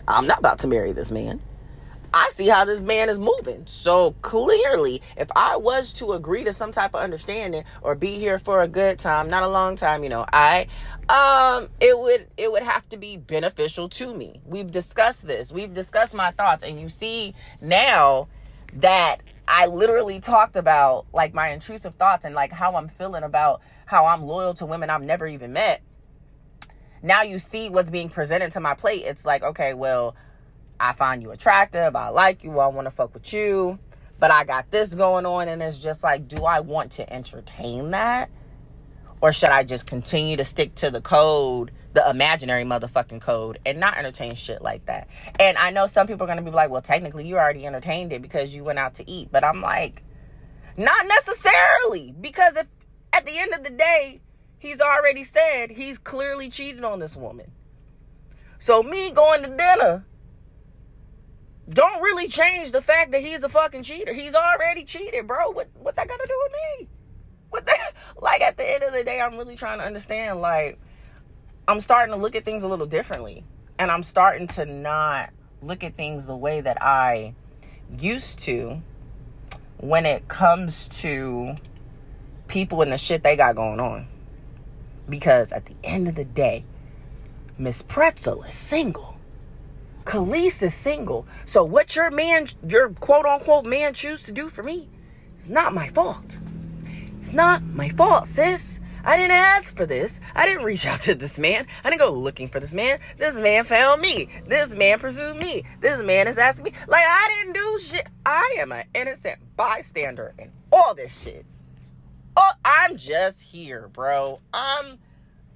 I'm 0.08 0.26
not 0.26 0.38
about 0.38 0.58
to 0.60 0.66
marry 0.66 0.92
this 0.92 1.10
man. 1.10 1.40
I 2.14 2.28
see 2.30 2.46
how 2.48 2.64
this 2.64 2.82
man 2.82 3.08
is 3.08 3.18
moving. 3.18 3.64
So 3.66 4.12
clearly, 4.22 5.00
if 5.16 5.28
I 5.34 5.56
was 5.56 5.92
to 5.94 6.12
agree 6.12 6.44
to 6.44 6.52
some 6.52 6.70
type 6.70 6.94
of 6.94 7.00
understanding 7.00 7.64
or 7.80 7.94
be 7.94 8.18
here 8.18 8.38
for 8.38 8.62
a 8.62 8.68
good 8.68 8.98
time, 8.98 9.30
not 9.30 9.42
a 9.42 9.48
long 9.48 9.76
time, 9.76 10.02
you 10.02 10.10
know, 10.10 10.26
I 10.32 10.66
um 11.08 11.68
it 11.80 11.98
would 11.98 12.28
it 12.36 12.52
would 12.52 12.62
have 12.62 12.88
to 12.90 12.96
be 12.96 13.16
beneficial 13.16 13.88
to 13.90 14.14
me. 14.14 14.40
We've 14.44 14.70
discussed 14.70 15.26
this. 15.26 15.52
We've 15.52 15.72
discussed 15.72 16.14
my 16.14 16.32
thoughts 16.32 16.64
and 16.64 16.78
you 16.78 16.88
see 16.88 17.34
now 17.60 18.28
that 18.74 19.18
I 19.48 19.66
literally 19.66 20.20
talked 20.20 20.56
about 20.56 21.06
like 21.12 21.34
my 21.34 21.48
intrusive 21.48 21.94
thoughts 21.94 22.24
and 22.24 22.34
like 22.34 22.52
how 22.52 22.76
I'm 22.76 22.88
feeling 22.88 23.22
about 23.22 23.62
how 23.86 24.06
I'm 24.06 24.22
loyal 24.22 24.54
to 24.54 24.66
women 24.66 24.90
I've 24.90 25.02
never 25.02 25.26
even 25.26 25.52
met 25.52 25.82
now 27.02 27.22
you 27.22 27.38
see 27.38 27.68
what's 27.68 27.90
being 27.90 28.08
presented 28.08 28.52
to 28.52 28.60
my 28.60 28.74
plate. 28.74 29.02
It's 29.04 29.26
like, 29.26 29.42
okay, 29.42 29.74
well, 29.74 30.14
I 30.82 30.92
find 30.92 31.22
you 31.22 31.30
attractive. 31.30 31.94
I 31.94 32.08
like 32.08 32.44
you. 32.44 32.58
I 32.58 32.66
want 32.66 32.86
to 32.86 32.90
fuck 32.90 33.14
with 33.14 33.32
you. 33.32 33.78
But 34.18 34.30
I 34.30 34.44
got 34.44 34.70
this 34.70 34.94
going 34.94 35.26
on. 35.26 35.48
And 35.48 35.62
it's 35.62 35.78
just 35.78 36.02
like, 36.02 36.28
do 36.28 36.44
I 36.44 36.60
want 36.60 36.92
to 36.92 37.12
entertain 37.12 37.92
that? 37.92 38.30
Or 39.20 39.32
should 39.32 39.50
I 39.50 39.62
just 39.62 39.86
continue 39.86 40.36
to 40.36 40.44
stick 40.44 40.74
to 40.76 40.90
the 40.90 41.00
code, 41.00 41.70
the 41.92 42.08
imaginary 42.10 42.64
motherfucking 42.64 43.20
code, 43.20 43.60
and 43.64 43.78
not 43.78 43.96
entertain 43.96 44.34
shit 44.34 44.60
like 44.60 44.84
that? 44.86 45.08
And 45.38 45.56
I 45.56 45.70
know 45.70 45.86
some 45.86 46.06
people 46.06 46.24
are 46.24 46.26
going 46.26 46.44
to 46.44 46.50
be 46.50 46.50
like, 46.50 46.70
well, 46.70 46.82
technically, 46.82 47.26
you 47.26 47.36
already 47.36 47.64
entertained 47.64 48.12
it 48.12 48.20
because 48.20 48.54
you 48.54 48.64
went 48.64 48.80
out 48.80 48.96
to 48.96 49.08
eat. 49.08 49.30
But 49.30 49.44
I'm 49.44 49.60
like, 49.60 50.02
not 50.76 51.06
necessarily. 51.06 52.12
Because 52.20 52.56
if 52.56 52.66
at 53.12 53.24
the 53.24 53.38
end 53.38 53.54
of 53.54 53.62
the 53.62 53.70
day, 53.70 54.20
He's 54.62 54.80
already 54.80 55.24
said 55.24 55.72
he's 55.72 55.98
clearly 55.98 56.48
cheated 56.48 56.84
on 56.84 57.00
this 57.00 57.16
woman. 57.16 57.50
So 58.58 58.80
me 58.80 59.10
going 59.10 59.42
to 59.42 59.48
dinner 59.48 60.06
don't 61.68 62.02
really 62.02 62.26
change 62.26 62.72
the 62.72 62.80
fact 62.80 63.12
that 63.12 63.20
he's 63.20 63.44
a 63.44 63.48
fucking 63.48 63.82
cheater. 63.82 64.12
He's 64.12 64.34
already 64.34 64.84
cheated, 64.84 65.26
bro. 65.26 65.50
What 65.50 65.68
what 65.74 65.96
that 65.96 66.08
got 66.08 66.20
to 66.20 66.26
do 66.26 66.40
with 66.42 66.52
me? 66.52 66.88
What 67.50 67.68
like 68.20 68.40
at 68.40 68.56
the 68.56 68.68
end 68.68 68.82
of 68.82 68.92
the 68.92 69.04
day 69.04 69.20
I'm 69.20 69.36
really 69.36 69.56
trying 69.56 69.78
to 69.78 69.84
understand 69.84 70.40
like 70.40 70.78
I'm 71.68 71.80
starting 71.80 72.14
to 72.14 72.20
look 72.20 72.34
at 72.34 72.44
things 72.44 72.64
a 72.64 72.68
little 72.68 72.86
differently 72.86 73.44
and 73.78 73.90
I'm 73.90 74.02
starting 74.02 74.46
to 74.48 74.66
not 74.66 75.30
look 75.60 75.84
at 75.84 75.96
things 75.96 76.26
the 76.26 76.36
way 76.36 76.60
that 76.60 76.82
I 76.82 77.34
used 77.98 78.40
to 78.40 78.82
when 79.78 80.06
it 80.06 80.28
comes 80.28 80.88
to 80.88 81.54
people 82.48 82.82
and 82.82 82.92
the 82.92 82.96
shit 82.96 83.22
they 83.22 83.36
got 83.36 83.56
going 83.56 83.80
on. 83.80 84.06
Because 85.08 85.52
at 85.52 85.66
the 85.66 85.74
end 85.82 86.08
of 86.08 86.14
the 86.14 86.24
day, 86.24 86.64
Miss 87.58 87.82
Pretzel 87.82 88.42
is 88.44 88.54
single. 88.54 89.11
Kalise 90.04 90.62
is 90.62 90.74
single. 90.74 91.26
So 91.44 91.64
what 91.64 91.96
your 91.96 92.10
man, 92.10 92.48
your 92.68 92.90
quote 92.90 93.26
unquote 93.26 93.64
man 93.64 93.94
choose 93.94 94.22
to 94.24 94.32
do 94.32 94.48
for 94.48 94.62
me 94.62 94.88
is 95.38 95.50
not 95.50 95.74
my 95.74 95.88
fault. 95.88 96.40
It's 97.16 97.32
not 97.32 97.62
my 97.62 97.88
fault, 97.90 98.26
sis. 98.26 98.80
I 99.04 99.16
didn't 99.16 99.32
ask 99.32 99.76
for 99.76 99.84
this. 99.84 100.20
I 100.34 100.46
didn't 100.46 100.64
reach 100.64 100.86
out 100.86 101.02
to 101.02 101.14
this 101.14 101.38
man. 101.38 101.66
I 101.84 101.90
didn't 101.90 102.00
go 102.00 102.12
looking 102.12 102.48
for 102.48 102.60
this 102.60 102.74
man. 102.74 102.98
This 103.18 103.36
man 103.36 103.64
found 103.64 104.00
me. 104.00 104.28
This 104.46 104.74
man 104.74 104.98
pursued 104.98 105.36
me. 105.36 105.64
This 105.80 106.02
man 106.02 106.28
is 106.28 106.38
asking 106.38 106.64
me. 106.64 106.72
Like, 106.86 107.04
I 107.06 107.36
didn't 107.36 107.54
do 107.54 107.78
shit. 107.78 108.06
I 108.24 108.56
am 108.58 108.72
an 108.72 108.84
innocent 108.94 109.38
bystander 109.56 110.34
in 110.38 110.50
all 110.72 110.94
this 110.94 111.22
shit. 111.22 111.44
Oh, 112.36 112.52
I'm 112.64 112.96
just 112.96 113.42
here, 113.42 113.88
bro. 113.92 114.40
I'm 114.54 114.98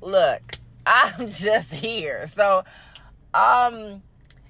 look, 0.01 0.59
I'm 0.87 1.29
just 1.29 1.73
here. 1.73 2.27
So, 2.27 2.65
um, 3.33 4.03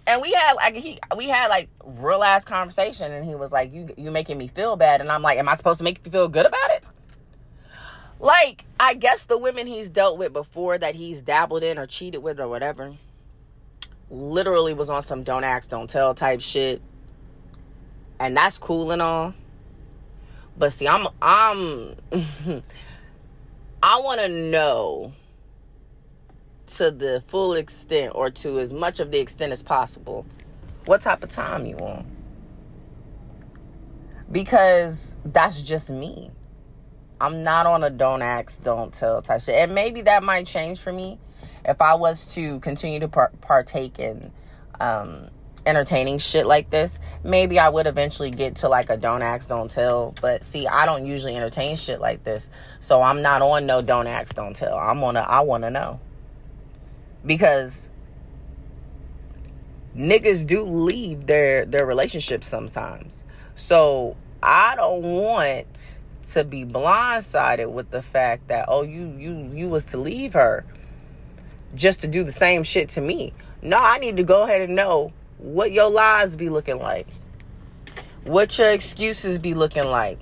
and 0.07 0.23
we 0.23 0.33
had 0.33 0.55
like 0.55 0.75
he 0.75 0.99
we 1.17 1.29
had 1.29 1.49
like 1.49 1.69
real 1.85 2.23
ass 2.23 2.45
conversation, 2.45 3.13
and 3.13 3.25
he 3.25 3.35
was 3.35 3.53
like, 3.53 3.73
"You 3.73 3.89
you 3.97 4.11
making 4.11 4.39
me 4.39 4.49
feel 4.49 4.77
bad," 4.77 5.01
and 5.01 5.11
I'm 5.11 5.23
like, 5.23 5.39
"Am 5.39 5.49
I 5.49 5.55
supposed 5.55 5.79
to 5.79 5.85
make 5.85 6.01
you 6.05 6.13
feel 6.13 6.29
good 6.29 6.47
about 6.47 6.71
it?" 6.71 6.85
Like, 8.19 8.65
I 8.81 8.95
guess 8.95 9.27
the 9.27 9.37
women 9.37 9.67
he's 9.67 9.91
dealt 9.91 10.17
with 10.17 10.33
before 10.33 10.79
that 10.79 10.95
he's 10.95 11.21
dabbled 11.23 11.63
in 11.63 11.79
or 11.79 11.87
cheated 11.87 12.23
with 12.23 12.41
or 12.41 12.49
whatever, 12.49 12.97
literally 14.11 14.73
was 14.73 14.89
on 14.89 15.03
some 15.03 15.23
don't 15.23 15.45
ask, 15.45 15.69
don't 15.69 15.91
tell 15.91 16.15
type 16.15 16.41
shit, 16.41 16.81
and 18.19 18.37
that's 18.37 18.59
cool 18.59 18.91
and 18.93 19.03
all. 19.03 19.35
But 20.57 20.73
see, 20.73 20.89
I'm 20.89 21.09
I'm 21.21 21.97
I 23.83 24.01
want 24.01 24.21
to 24.21 24.29
know 24.29 25.13
to 26.67 26.91
the 26.91 27.23
full 27.27 27.55
extent 27.55 28.13
or 28.15 28.31
to 28.31 28.59
as 28.59 28.73
much 28.73 29.01
of 29.01 29.11
the 29.11 29.19
extent 29.19 29.53
as 29.53 29.63
possible 29.63 30.27
what 30.85 31.01
type 31.01 31.23
of 31.23 31.31
time 31.31 31.67
you 31.67 31.77
want. 31.77 32.07
Because 34.31 35.15
that's 35.25 35.63
just 35.63 35.91
me. 35.91 36.31
I'm 37.21 37.43
not 37.43 37.67
on 37.67 37.83
a 37.85 37.91
don't 37.91 38.23
ask, 38.23 38.63
don't 38.63 38.93
tell 38.93 39.23
type 39.23 39.41
shit. 39.41 39.55
And 39.55 39.75
maybe 39.75 40.03
that 40.03 40.23
might 40.23 40.47
change 40.47 40.81
for 40.81 40.93
me 40.93 41.19
if 41.65 41.81
I 41.81 41.95
was 41.95 42.35
to 42.35 42.61
continue 42.61 43.01
to 43.01 43.09
par- 43.09 43.33
partake 43.41 43.99
in 43.99 44.31
um, 44.81 45.29
entertaining 45.65 46.19
shit 46.19 46.47
like 46.47 46.71
this, 46.71 46.99
maybe 47.25 47.59
I 47.59 47.69
would 47.69 47.87
eventually 47.87 48.31
get 48.31 48.57
to 48.57 48.69
like 48.69 48.89
a 48.91 48.97
don't 48.97 49.23
ask, 49.23 49.49
don't 49.49 49.71
tell. 49.71 50.15
But 50.21 50.45
see, 50.45 50.67
I 50.67 50.87
don't 50.87 51.07
usually 51.07 51.35
entertain 51.35 51.77
shit 51.77 52.01
like 52.01 52.23
this. 52.25 52.51
So 52.81 53.03
I'm 53.03 53.23
not 53.23 53.43
on 53.43 53.67
no 53.67 53.83
don't 53.83 54.07
ask, 54.07 54.35
don't 54.35 54.55
tell. 54.55 54.77
I'm 54.77 55.03
on 55.03 55.17
a 55.17 55.21
I 55.21 55.41
wanna 55.41 55.71
know. 55.71 56.01
Because 57.27 57.91
niggas 59.97 60.47
do 60.47 60.63
leave 60.63 61.27
their 61.27 61.65
their 61.65 61.87
relationships 61.87 62.47
sometimes. 62.47 63.25
So 63.55 64.17
I 64.43 64.77
don't 64.77 65.03
want 65.03 65.99
to 66.31 66.45
be 66.45 66.65
blindsided 66.65 67.71
with 67.71 67.91
the 67.91 68.03
fact 68.03 68.49
that 68.49 68.67
oh 68.69 68.83
you 68.83 69.15
you 69.19 69.51
you 69.55 69.69
was 69.69 69.87
to 69.87 69.99
leave 69.99 70.35
her 70.35 70.65
just 71.75 72.01
to 72.01 72.09
do 72.09 72.25
the 72.25 72.33
same 72.33 72.63
shit 72.63 72.91
to 72.91 73.01
me. 73.01 73.33
No, 73.63 73.77
I 73.77 73.99
need 73.99 74.17
to 74.19 74.23
go 74.23 74.43
ahead 74.43 74.63
and 74.63 74.77
know 74.77 75.13
what 75.39 75.73
your 75.73 75.91
lies 75.91 76.37
be 76.37 76.49
looking 76.49 76.79
like, 76.79 77.07
what 78.25 78.59
your 78.59 78.71
excuses 78.71 79.39
be 79.39 79.55
looking 79.55 79.85
like. 79.85 80.19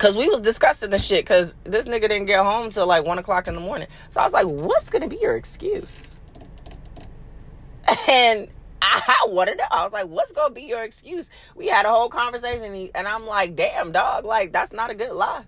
Cause 0.00 0.16
we 0.16 0.30
was 0.30 0.40
discussing 0.40 0.88
the 0.88 0.96
shit 0.96 1.26
cause 1.26 1.54
this 1.64 1.86
nigga 1.86 2.08
didn't 2.08 2.24
get 2.24 2.42
home 2.42 2.70
till 2.70 2.86
like 2.86 3.04
one 3.04 3.18
o'clock 3.18 3.48
in 3.48 3.54
the 3.54 3.60
morning. 3.60 3.86
So 4.08 4.18
I 4.18 4.24
was 4.24 4.32
like, 4.32 4.46
what's 4.46 4.88
gonna 4.88 5.08
be 5.08 5.18
your 5.20 5.36
excuse? 5.36 6.16
And 8.08 8.48
I 8.80 9.26
wanted 9.28 9.58
to, 9.58 9.70
I 9.70 9.84
was 9.84 9.92
like, 9.92 10.06
what's 10.06 10.32
gonna 10.32 10.54
be 10.54 10.62
your 10.62 10.82
excuse? 10.84 11.28
We 11.54 11.66
had 11.66 11.84
a 11.84 11.90
whole 11.90 12.08
conversation 12.08 12.88
and 12.94 13.06
I'm 13.06 13.26
like, 13.26 13.56
damn 13.56 13.92
dog, 13.92 14.24
like 14.24 14.54
that's 14.54 14.72
not 14.72 14.88
a 14.88 14.94
good 14.94 15.12
lie. 15.12 15.44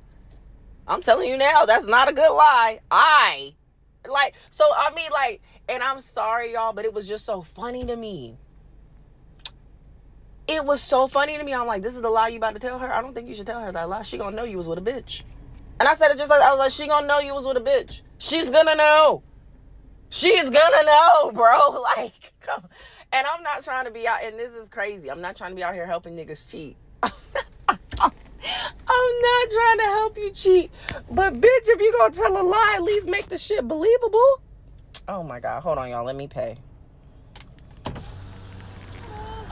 I'm 0.87 1.01
telling 1.01 1.31
you 1.31 1.39
now, 1.39 1.65
that's 1.65 1.87
not 1.87 2.11
a 2.11 2.13
good 2.13 2.31
lie. 2.31 2.81
I 2.91 3.55
like 4.07 4.35
so 4.51 4.65
I 4.77 4.93
mean 4.95 5.09
like 5.13 5.41
and 5.67 5.83
I'm 5.83 6.03
sorry 6.03 6.53
y'all, 6.53 6.75
but 6.75 6.85
it 6.85 6.93
was 6.93 7.09
just 7.09 7.25
so 7.25 7.41
funny 7.41 7.87
to 7.87 7.97
me 7.97 8.37
it 10.49 10.65
was 10.65 10.81
so 10.81 11.07
funny 11.07 11.37
to 11.37 11.45
me. 11.45 11.55
I'm 11.55 11.67
like, 11.67 11.83
this 11.83 11.95
is 11.95 12.03
the 12.03 12.11
lie 12.11 12.29
you 12.29 12.39
about 12.39 12.55
to 12.55 12.61
tell 12.61 12.79
her. 12.79 12.93
I 12.93 13.01
don't 13.01 13.15
think 13.15 13.29
you 13.29 13.35
should 13.35 13.47
tell 13.47 13.61
her 13.61 13.73
that 13.73 13.89
lie. 13.89 14.03
She 14.03 14.19
gonna 14.19 14.37
know 14.37 14.45
you 14.45 14.59
was 14.59 14.69
with 14.69 14.79
a 14.79 14.83
bitch. 14.83 15.23
And 15.79 15.89
I 15.89 15.95
said 15.95 16.11
it 16.11 16.19
just 16.19 16.31
like 16.31 16.43
I 16.43 16.51
was 16.51 16.59
like, 16.59 16.73
she 16.73 16.87
gonna 16.87 17.07
know 17.07 17.19
you 17.19 17.35
was 17.35 17.47
with 17.47 17.57
a 17.57 17.61
bitch. 17.61 18.03
She's 18.19 18.51
gonna 18.51 18.75
know. 18.75 19.23
She's 20.11 20.51
gonna 20.51 20.83
know, 20.85 21.33
bro. 21.33 21.83
Like, 21.97 22.33
come. 22.41 22.69
And 23.13 23.27
I'm 23.27 23.43
not 23.43 23.63
trying 23.63 23.85
to 23.85 23.91
be 23.91 24.07
out, 24.07 24.25
and 24.25 24.39
this 24.39 24.53
is 24.53 24.69
crazy. 24.69 25.11
I'm 25.11 25.21
not 25.21 25.37
trying 25.37 25.51
to 25.51 25.57
be 25.57 25.63
out 25.63 25.75
here 25.75 25.87
helping 25.87 26.17
niggas 26.17 26.51
cheat. 26.51 26.77
I'm 27.03 27.11
not 28.01 29.51
trying 29.51 29.79
to 29.79 29.85
help 29.85 30.17
you 30.17 30.31
cheat. 30.31 30.71
But 31.11 31.35
bitch, 31.35 31.69
if 31.69 31.81
you 31.81 31.93
gonna 31.99 32.13
tell 32.13 32.41
a 32.41 32.45
lie, 32.47 32.75
at 32.77 32.83
least 32.83 33.09
make 33.09 33.27
the 33.27 33.39
shit 33.39 33.67
believable. 33.67 34.41
Oh 35.09 35.23
my 35.23 35.41
god, 35.41 35.63
hold 35.63 35.79
on, 35.79 35.91
y'all. 35.91 36.05
Let 36.05 36.17
me 36.17 36.27
pay. 36.29 36.57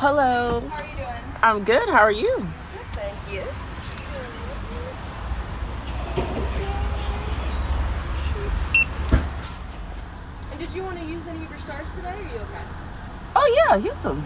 Hello. 0.00 0.60
How 0.60 0.76
are 0.76 0.86
you 0.88 0.96
doing? 0.96 1.08
I'm 1.42 1.62
good. 1.64 1.86
How 1.90 1.98
are 1.98 2.10
you? 2.10 2.34
Good, 2.38 2.86
thank 2.92 3.14
you. 3.30 3.42
And 10.50 10.58
did 10.58 10.74
you 10.74 10.82
want 10.84 10.98
to 11.00 11.04
use 11.04 11.26
any 11.26 11.44
of 11.44 11.50
your 11.50 11.58
stars 11.58 11.86
today? 11.94 12.08
Or 12.08 12.14
are 12.14 12.22
you 12.22 12.34
okay? 12.36 12.64
Oh 13.36 13.66
yeah, 13.68 13.76
use 13.76 14.00
them. 14.00 14.24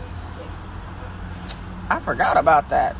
I 1.91 1.99
forgot 1.99 2.37
about 2.37 2.69
that. 2.69 2.95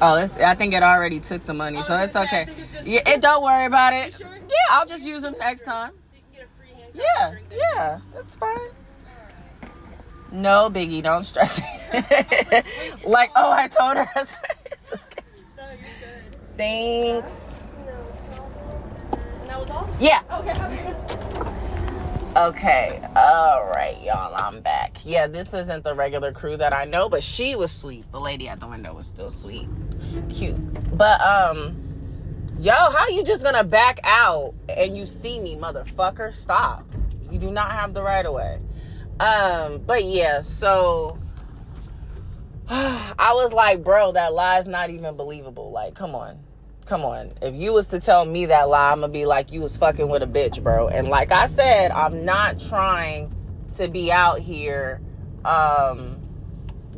Oh, 0.00 0.16
it's, 0.16 0.36
I 0.38 0.56
think 0.56 0.74
it 0.74 0.82
already 0.82 1.20
took 1.20 1.46
the 1.46 1.54
money, 1.54 1.82
so 1.82 1.94
Oh, 1.94 2.02
it's 2.02 2.16
okay. 2.16 2.48
it 2.48 2.84
Yeah, 2.86 3.08
it 3.08 3.20
don't 3.20 3.44
worry 3.44 3.66
about 3.66 3.92
it. 3.92 4.20
Yeah, 4.48 4.54
I'll 4.70 4.86
just 4.86 5.06
use 5.06 5.22
them 5.22 5.34
next 5.38 5.62
time. 5.62 5.92
So 6.04 6.16
you 6.16 6.22
can 6.22 6.40
get 6.40 6.46
a 6.46 6.58
free 6.58 6.80
handcuff 6.80 7.40
Yeah, 7.50 7.66
yeah, 7.74 8.00
that's 8.14 8.36
fine. 8.36 8.70
No 10.30 10.68
biggie, 10.68 11.02
don't 11.02 11.24
stress. 11.24 11.60
like, 13.04 13.30
oh, 13.34 13.50
I 13.50 13.68
told 13.68 13.96
her. 13.96 14.08
It's 14.70 14.92
okay. 14.92 15.22
No, 15.56 15.64
you're 15.70 15.76
good. 15.76 16.56
Thanks. 16.56 17.64
And 19.12 19.48
that 19.48 19.58
was 19.60 19.70
all? 19.70 19.88
Yeah. 19.98 20.22
Okay. 20.30 21.58
Okay. 22.36 23.00
All 23.16 23.66
right, 23.66 24.00
y'all. 24.02 24.34
I'm 24.36 24.60
back. 24.60 24.98
Yeah, 25.04 25.26
this 25.26 25.54
isn't 25.54 25.82
the 25.82 25.94
regular 25.94 26.30
crew 26.32 26.56
that 26.58 26.72
I 26.72 26.84
know, 26.84 27.08
but 27.08 27.22
she 27.22 27.56
was 27.56 27.72
sweet. 27.72 28.10
The 28.12 28.20
lady 28.20 28.48
at 28.48 28.60
the 28.60 28.66
window 28.68 28.94
was 28.94 29.06
still 29.06 29.30
sweet, 29.30 29.68
cute. 30.28 30.56
But 30.96 31.20
um, 31.20 31.76
yo, 32.58 32.72
how 32.72 33.08
you 33.08 33.22
just 33.22 33.42
gonna 33.42 33.64
back 33.64 34.00
out 34.02 34.54
and 34.68 34.96
you 34.96 35.06
see 35.06 35.38
me, 35.38 35.56
motherfucker? 35.56 36.32
Stop. 36.32 36.86
You 37.30 37.38
do 37.38 37.50
not 37.50 37.70
have 37.72 37.94
the 37.94 38.02
right 38.02 38.24
of 38.24 38.34
way. 38.34 38.60
Um, 39.20 39.78
but 39.86 40.04
yeah, 40.04 40.40
so 40.40 41.18
I 42.68 43.32
was 43.34 43.52
like, 43.52 43.82
bro, 43.84 44.12
that 44.12 44.34
lie's 44.34 44.66
not 44.66 44.90
even 44.90 45.16
believable. 45.16 45.70
Like, 45.70 45.94
come 45.94 46.14
on. 46.14 46.38
Come 46.86 47.04
on. 47.04 47.32
If 47.42 47.54
you 47.54 47.72
was 47.72 47.88
to 47.88 48.00
tell 48.00 48.24
me 48.24 48.46
that 48.46 48.68
lie, 48.68 48.92
I'm 48.92 49.00
gonna 49.00 49.12
be 49.12 49.26
like, 49.26 49.52
you 49.52 49.60
was 49.60 49.76
fucking 49.76 50.08
with 50.08 50.22
a 50.22 50.26
bitch, 50.26 50.62
bro. 50.62 50.88
And 50.88 51.08
like 51.08 51.32
I 51.32 51.46
said, 51.46 51.90
I'm 51.90 52.24
not 52.24 52.58
trying 52.58 53.34
to 53.76 53.88
be 53.88 54.10
out 54.10 54.40
here, 54.40 55.00
um, 55.44 56.20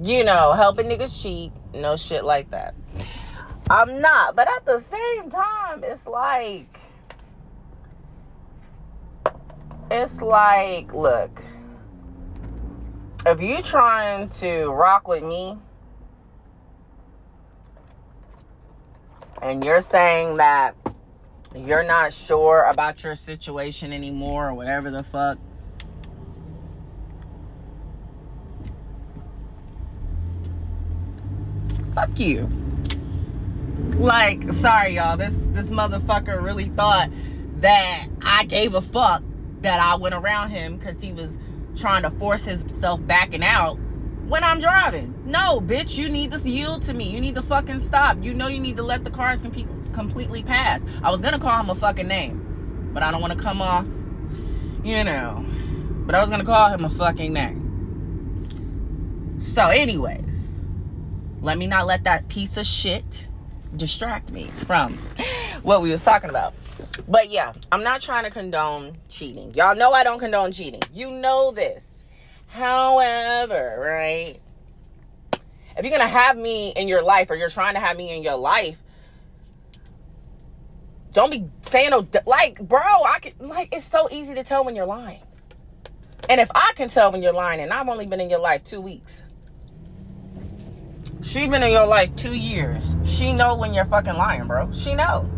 you 0.03 0.25
know, 0.25 0.53
helping 0.53 0.87
niggas 0.87 1.21
cheat. 1.21 1.53
No 1.75 1.97
shit 1.97 2.25
like 2.25 2.51
that. 2.51 2.75
I'm 3.71 4.01
not. 4.01 4.35
But 4.35 4.49
at 4.49 4.67
the 4.67 4.81
same 4.81 5.31
time, 5.31 5.85
it's 5.85 6.05
like, 6.09 6.81
it's 9.89 10.21
like, 10.21 10.93
look, 10.93 11.41
if 13.25 13.41
you 13.41 13.63
trying 13.63 14.29
to 14.41 14.67
rock 14.71 15.07
with 15.07 15.23
me, 15.23 15.57
and 19.41 19.65
you're 19.65 19.81
saying 19.81 20.37
that 20.37 20.75
you're 21.55 21.85
not 21.85 22.13
sure 22.13 22.65
about 22.65 23.03
your 23.05 23.15
situation 23.15 23.93
anymore 23.93 24.49
or 24.49 24.55
whatever 24.55 24.91
the 24.91 25.03
fuck 25.03 25.39
fuck 31.95 32.21
you 32.21 32.70
like 34.01 34.53
sorry 34.53 34.97
y'all 34.97 35.17
this 35.17 35.47
this 35.53 35.71
motherfucker 35.71 36.43
really 36.43 36.67
thought 36.71 37.11
that 37.57 38.07
i 38.23 38.45
gave 38.45 38.75
a 38.75 38.81
fuck 38.81 39.23
that 39.61 39.79
i 39.81 39.95
went 39.97 40.15
around 40.15 40.51
him 40.51 40.77
because 40.77 41.01
he 41.01 41.13
was 41.13 41.39
trying 41.77 42.03
to 42.03 42.11
force 42.13 42.45
himself 42.45 42.99
backing 43.07 43.45
out 43.45 43.79
when 44.31 44.45
I'm 44.45 44.61
driving. 44.61 45.13
No, 45.27 45.61
bitch, 45.61 45.99
you 45.99 46.09
need 46.09 46.31
to 46.31 46.39
yield 46.49 46.83
to 46.83 46.95
me. 46.95 47.11
You 47.11 47.21
need 47.21 47.35
to 47.35 47.43
fucking 47.43 47.81
stop. 47.81 48.23
You 48.23 48.33
know 48.33 48.47
you 48.47 48.61
need 48.61 48.77
to 48.77 48.83
let 48.85 49.03
the 49.03 49.11
cars 49.11 49.43
com- 49.43 49.91
completely 49.93 50.45
pass. 50.45 50.87
I 51.03 51.11
was 51.11 51.21
gonna 51.21 51.41
call 51.41 51.59
him 51.61 51.69
a 51.69 51.75
fucking 51.75 52.07
name, 52.07 52.91
but 52.95 53.03
I 53.03 53.11
don't 53.11 53.21
want 53.21 53.33
to 53.33 53.39
come 53.39 53.61
off, 53.61 53.85
you 54.85 55.03
know. 55.03 55.45
But 56.07 56.15
I 56.15 56.21
was 56.21 56.31
gonna 56.31 56.45
call 56.45 56.69
him 56.69 56.85
a 56.85 56.91
fucking 56.91 57.33
name. 57.33 57.67
So, 59.41 59.67
anyways, 59.69 60.61
let 61.41 61.59
me 61.59 61.67
not 61.67 61.87
let 61.87 62.05
that 62.05 62.29
piece 62.29 62.57
of 62.57 62.67
shit 62.67 63.30
distract 63.77 64.31
me 64.31 64.49
from 64.49 64.97
what 65.63 65.83
we 65.83 65.91
was 65.91 66.05
talking 66.05 66.31
about. 66.31 66.55
But 67.09 67.31
yeah, 67.31 67.53
I'm 67.71 67.83
not 67.83 68.01
trying 68.01 68.25
to 68.25 68.31
condone 68.31 68.97
cheating. 69.09 69.55
Y'all 69.55 69.77
know 69.77 69.93
I 69.93 70.05
don't 70.05 70.19
condone 70.19 70.53
cheating. 70.53 70.83
You 70.93 71.11
know 71.11 71.53
this. 71.53 72.05
However, 72.49 73.77
right? 73.79 74.41
If 75.77 75.85
you're 75.85 75.97
gonna 75.97 76.09
have 76.09 76.37
me 76.37 76.73
in 76.77 76.89
your 76.89 77.03
life 77.03 77.31
or 77.31 77.37
you're 77.37 77.49
trying 77.49 77.75
to 77.75 77.81
have 77.81 77.97
me 77.97 78.15
in 78.15 78.23
your 78.23 78.37
life, 78.37 78.83
don't 81.13 81.31
be 81.31 81.45
saying 81.61 81.91
no 81.91 82.07
like, 82.27 82.61
bro, 82.61 82.81
I 82.81 83.19
can 83.21 83.33
like 83.41 83.75
it's 83.75 83.85
so 83.85 84.09
easy 84.11 84.35
to 84.35 84.43
tell 84.45 84.65
when 84.65 84.75
you're 84.75 84.87
lying. 84.87 85.21
And 86.29 86.41
if 86.41 86.51
I 86.55 86.73
can 86.77 86.89
tell 86.89 87.11
when 87.11 87.23
you're 87.23 87.33
lying, 87.33 87.61
and 87.61 87.73
I've 87.73 87.89
only 87.89 88.07
been 88.07 88.21
in 88.21 88.31
your 88.31 88.41
life 88.41 88.63
two 88.63 88.81
weeks. 88.81 89.23
She 91.23 91.47
been 91.47 91.63
in 91.63 91.71
your 91.71 91.87
life 91.87 92.17
two 92.17 92.35
years. 92.35 92.97
She 93.05 93.33
know 93.33 93.57
when 93.57 93.75
you're 93.75 93.85
fucking 93.85 94.15
lying, 94.15 94.47
bro. 94.47 94.73
She 94.73 94.95
know. 94.95 95.29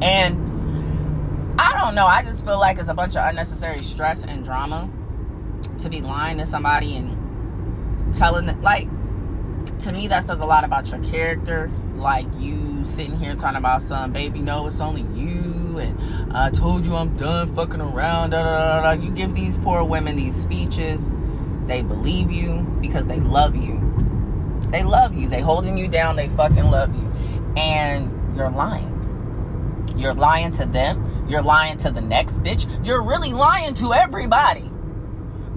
And 0.00 1.60
I 1.60 1.78
don't 1.78 1.94
know. 1.94 2.06
I 2.06 2.22
just 2.22 2.44
feel 2.44 2.58
like 2.58 2.78
it's 2.78 2.88
a 2.88 2.94
bunch 2.94 3.16
of 3.16 3.28
unnecessary 3.28 3.82
stress 3.82 4.24
and 4.24 4.44
drama 4.44 4.88
to 5.80 5.88
be 5.88 6.00
lying 6.00 6.38
to 6.38 6.46
somebody 6.46 6.96
and 6.96 8.14
telling 8.14 8.48
it. 8.48 8.60
Like, 8.62 8.88
to 9.80 9.92
me, 9.92 10.08
that 10.08 10.24
says 10.24 10.40
a 10.40 10.46
lot 10.46 10.64
about 10.64 10.90
your 10.90 11.02
character. 11.04 11.70
Like, 11.96 12.26
you 12.38 12.84
sitting 12.84 13.18
here 13.18 13.34
talking 13.34 13.58
about 13.58 13.82
some 13.82 14.12
baby, 14.12 14.40
no, 14.40 14.66
it's 14.66 14.80
only 14.80 15.02
you. 15.20 15.61
And 15.78 16.32
I 16.32 16.50
told 16.50 16.86
you 16.86 16.94
I'm 16.94 17.16
done 17.16 17.52
fucking 17.54 17.80
around. 17.80 18.30
Da, 18.30 18.42
da, 18.42 18.80
da, 18.80 18.94
da. 18.94 19.02
You 19.02 19.10
give 19.10 19.34
these 19.34 19.58
poor 19.58 19.84
women 19.84 20.16
these 20.16 20.34
speeches. 20.34 21.12
They 21.66 21.82
believe 21.82 22.30
you 22.30 22.58
because 22.80 23.06
they 23.06 23.20
love 23.20 23.56
you. 23.56 23.80
They 24.70 24.82
love 24.82 25.14
you. 25.14 25.28
They 25.28 25.40
holding 25.40 25.76
you 25.76 25.88
down. 25.88 26.16
They 26.16 26.28
fucking 26.28 26.70
love 26.70 26.94
you. 26.94 27.12
And 27.56 28.36
you're 28.36 28.50
lying. 28.50 28.88
You're 29.96 30.14
lying 30.14 30.52
to 30.52 30.66
them. 30.66 31.26
You're 31.28 31.42
lying 31.42 31.78
to 31.78 31.90
the 31.90 32.00
next 32.00 32.42
bitch. 32.42 32.66
You're 32.84 33.02
really 33.02 33.32
lying 33.32 33.74
to 33.74 33.92
everybody. 33.92 34.70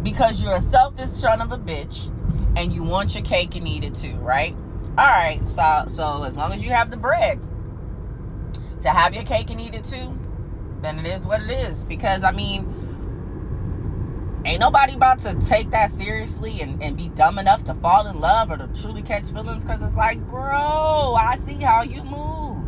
Because 0.04 0.44
you're 0.44 0.56
a 0.56 0.62
selfish 0.62 1.10
son 1.10 1.42
of 1.42 1.52
a 1.52 1.58
bitch 1.58 2.12
and 2.56 2.72
you 2.72 2.84
want 2.84 3.16
your 3.16 3.24
cake 3.24 3.56
and 3.56 3.68
eat 3.68 3.84
it 3.84 3.96
too, 3.96 4.16
right? 4.16 4.56
Alright, 4.98 5.50
so 5.50 5.86
so 5.88 6.24
as 6.24 6.38
long 6.38 6.54
as 6.54 6.64
you 6.64 6.72
have 6.72 6.90
the 6.92 6.98
bread 6.98 7.40
to 8.82 8.90
have 8.90 9.14
your 9.14 9.24
cake 9.24 9.50
and 9.50 9.60
eat 9.60 9.76
it 9.76 9.84
too, 9.84 10.18
then 10.82 11.00
it 11.00 11.08
is 11.08 11.22
what 11.22 11.42
it 11.42 11.52
is. 11.52 11.84
Because 11.84 12.24
I 12.24 12.32
mean 12.32 12.76
Ain't 14.46 14.60
nobody 14.60 14.94
about 14.94 15.18
to 15.22 15.34
take 15.40 15.72
that 15.72 15.90
seriously 15.90 16.62
and, 16.62 16.82
and 16.82 16.96
be 16.96 17.10
dumb 17.10 17.40
enough 17.40 17.64
to 17.64 17.74
fall 17.74 18.06
in 18.06 18.20
love 18.20 18.52
or 18.52 18.58
to 18.58 18.70
truly 18.80 19.02
catch 19.02 19.32
feelings 19.32 19.66
because 19.66 19.82
it's 19.82 19.98
like, 19.98 20.20
bro, 20.30 21.16
I 21.16 21.34
see 21.36 21.56
how 21.56 21.82
you 21.82 22.04
move. 22.04 22.64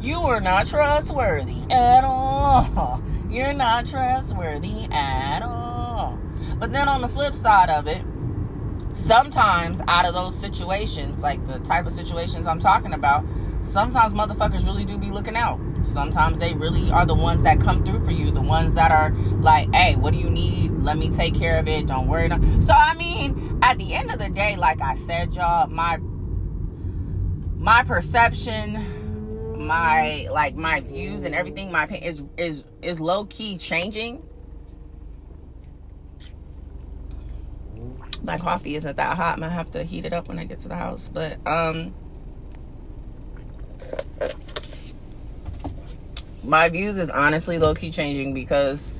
You 0.00 0.20
are 0.20 0.40
not 0.40 0.68
trustworthy 0.68 1.62
at 1.68 2.04
all. 2.04 3.02
You're 3.28 3.52
not 3.52 3.86
trustworthy 3.86 4.84
at 4.92 5.42
all. 5.42 6.16
But 6.58 6.72
then 6.72 6.88
on 6.88 7.00
the 7.00 7.08
flip 7.08 7.34
side 7.34 7.70
of 7.70 7.88
it, 7.88 8.04
sometimes 8.94 9.82
out 9.88 10.04
of 10.04 10.14
those 10.14 10.38
situations, 10.38 11.24
like 11.24 11.44
the 11.44 11.58
type 11.58 11.86
of 11.86 11.92
situations 11.92 12.46
I'm 12.46 12.60
talking 12.60 12.92
about, 12.92 13.24
sometimes 13.62 14.12
motherfuckers 14.12 14.66
really 14.66 14.84
do 14.84 14.98
be 14.98 15.10
looking 15.10 15.36
out. 15.36 15.60
Sometimes 15.82 16.38
they 16.38 16.54
really 16.54 16.90
are 16.90 17.06
the 17.06 17.14
ones 17.14 17.42
that 17.44 17.60
come 17.60 17.84
through 17.84 18.04
for 18.04 18.10
you, 18.10 18.30
the 18.30 18.40
ones 18.40 18.74
that 18.74 18.90
are 18.90 19.12
like, 19.40 19.72
hey, 19.74 19.96
what 19.96 20.12
do 20.12 20.18
you 20.18 20.30
need? 20.30 20.72
Let 20.82 20.98
me 20.98 21.10
take 21.10 21.34
care 21.34 21.58
of 21.58 21.68
it. 21.68 21.86
Don't 21.86 22.08
worry. 22.08 22.28
So, 22.60 22.72
I 22.72 22.94
mean, 22.94 23.58
at 23.62 23.78
the 23.78 23.94
end 23.94 24.10
of 24.10 24.18
the 24.18 24.28
day, 24.28 24.56
like 24.56 24.80
I 24.80 24.94
said, 24.94 25.34
y'all, 25.34 25.68
my 25.68 25.98
my 27.60 27.82
perception 27.82 28.78
my 29.66 30.26
like 30.32 30.56
my 30.56 30.80
views 30.80 31.24
and 31.24 31.34
everything 31.34 31.70
my 31.70 31.86
is 31.86 32.24
is 32.38 32.64
is 32.80 32.98
low 32.98 33.26
key 33.26 33.58
changing 33.58 34.26
my 38.22 38.38
coffee 38.38 38.76
isn't 38.76 38.96
that 38.96 39.14
hot 39.16 39.34
i'm 39.34 39.40
gonna 39.40 39.52
have 39.52 39.70
to 39.70 39.84
heat 39.84 40.06
it 40.06 40.12
up 40.14 40.26
when 40.26 40.38
i 40.38 40.44
get 40.44 40.58
to 40.58 40.68
the 40.68 40.74
house 40.74 41.10
but 41.12 41.38
um 41.46 41.94
my 46.44 46.68
views 46.68 46.98
is 46.98 47.10
honestly 47.10 47.58
low 47.58 47.74
key 47.74 47.90
changing 47.90 48.34
because 48.34 48.94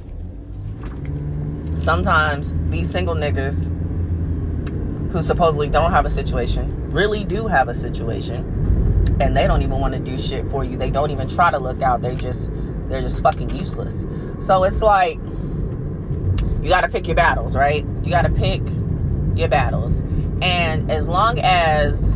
sometimes 1.76 2.54
these 2.70 2.90
single 2.90 3.14
niggas 3.14 3.70
who 5.10 5.22
supposedly 5.22 5.68
don't 5.68 5.90
have 5.90 6.06
a 6.06 6.10
situation 6.10 6.90
really 6.90 7.24
do 7.24 7.46
have 7.46 7.68
a 7.68 7.74
situation 7.74 8.56
and 9.20 9.36
they 9.36 9.46
don't 9.46 9.62
even 9.62 9.78
want 9.78 9.94
to 9.94 10.00
do 10.00 10.16
shit 10.16 10.46
for 10.46 10.64
you. 10.64 10.76
They 10.76 10.90
don't 10.90 11.10
even 11.10 11.28
try 11.28 11.50
to 11.50 11.58
look 11.58 11.82
out. 11.82 12.00
They 12.00 12.16
just 12.16 12.50
they're 12.88 13.02
just 13.02 13.22
fucking 13.22 13.50
useless. 13.50 14.06
So 14.38 14.64
it's 14.64 14.82
like 14.82 15.18
you 16.62 16.68
got 16.68 16.82
to 16.82 16.88
pick 16.88 17.06
your 17.06 17.16
battles, 17.16 17.56
right? 17.56 17.84
You 18.02 18.10
got 18.10 18.22
to 18.22 18.30
pick 18.30 18.62
your 19.34 19.48
battles. 19.48 20.00
And 20.42 20.90
as 20.90 21.08
long 21.08 21.38
as 21.40 22.09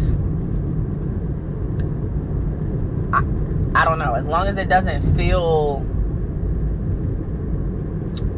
I, 3.74 3.84
don't 3.84 3.98
know, 3.98 4.14
as 4.14 4.24
long 4.24 4.46
as 4.46 4.56
it 4.56 4.68
doesn't 4.68 5.16
feel 5.16 5.84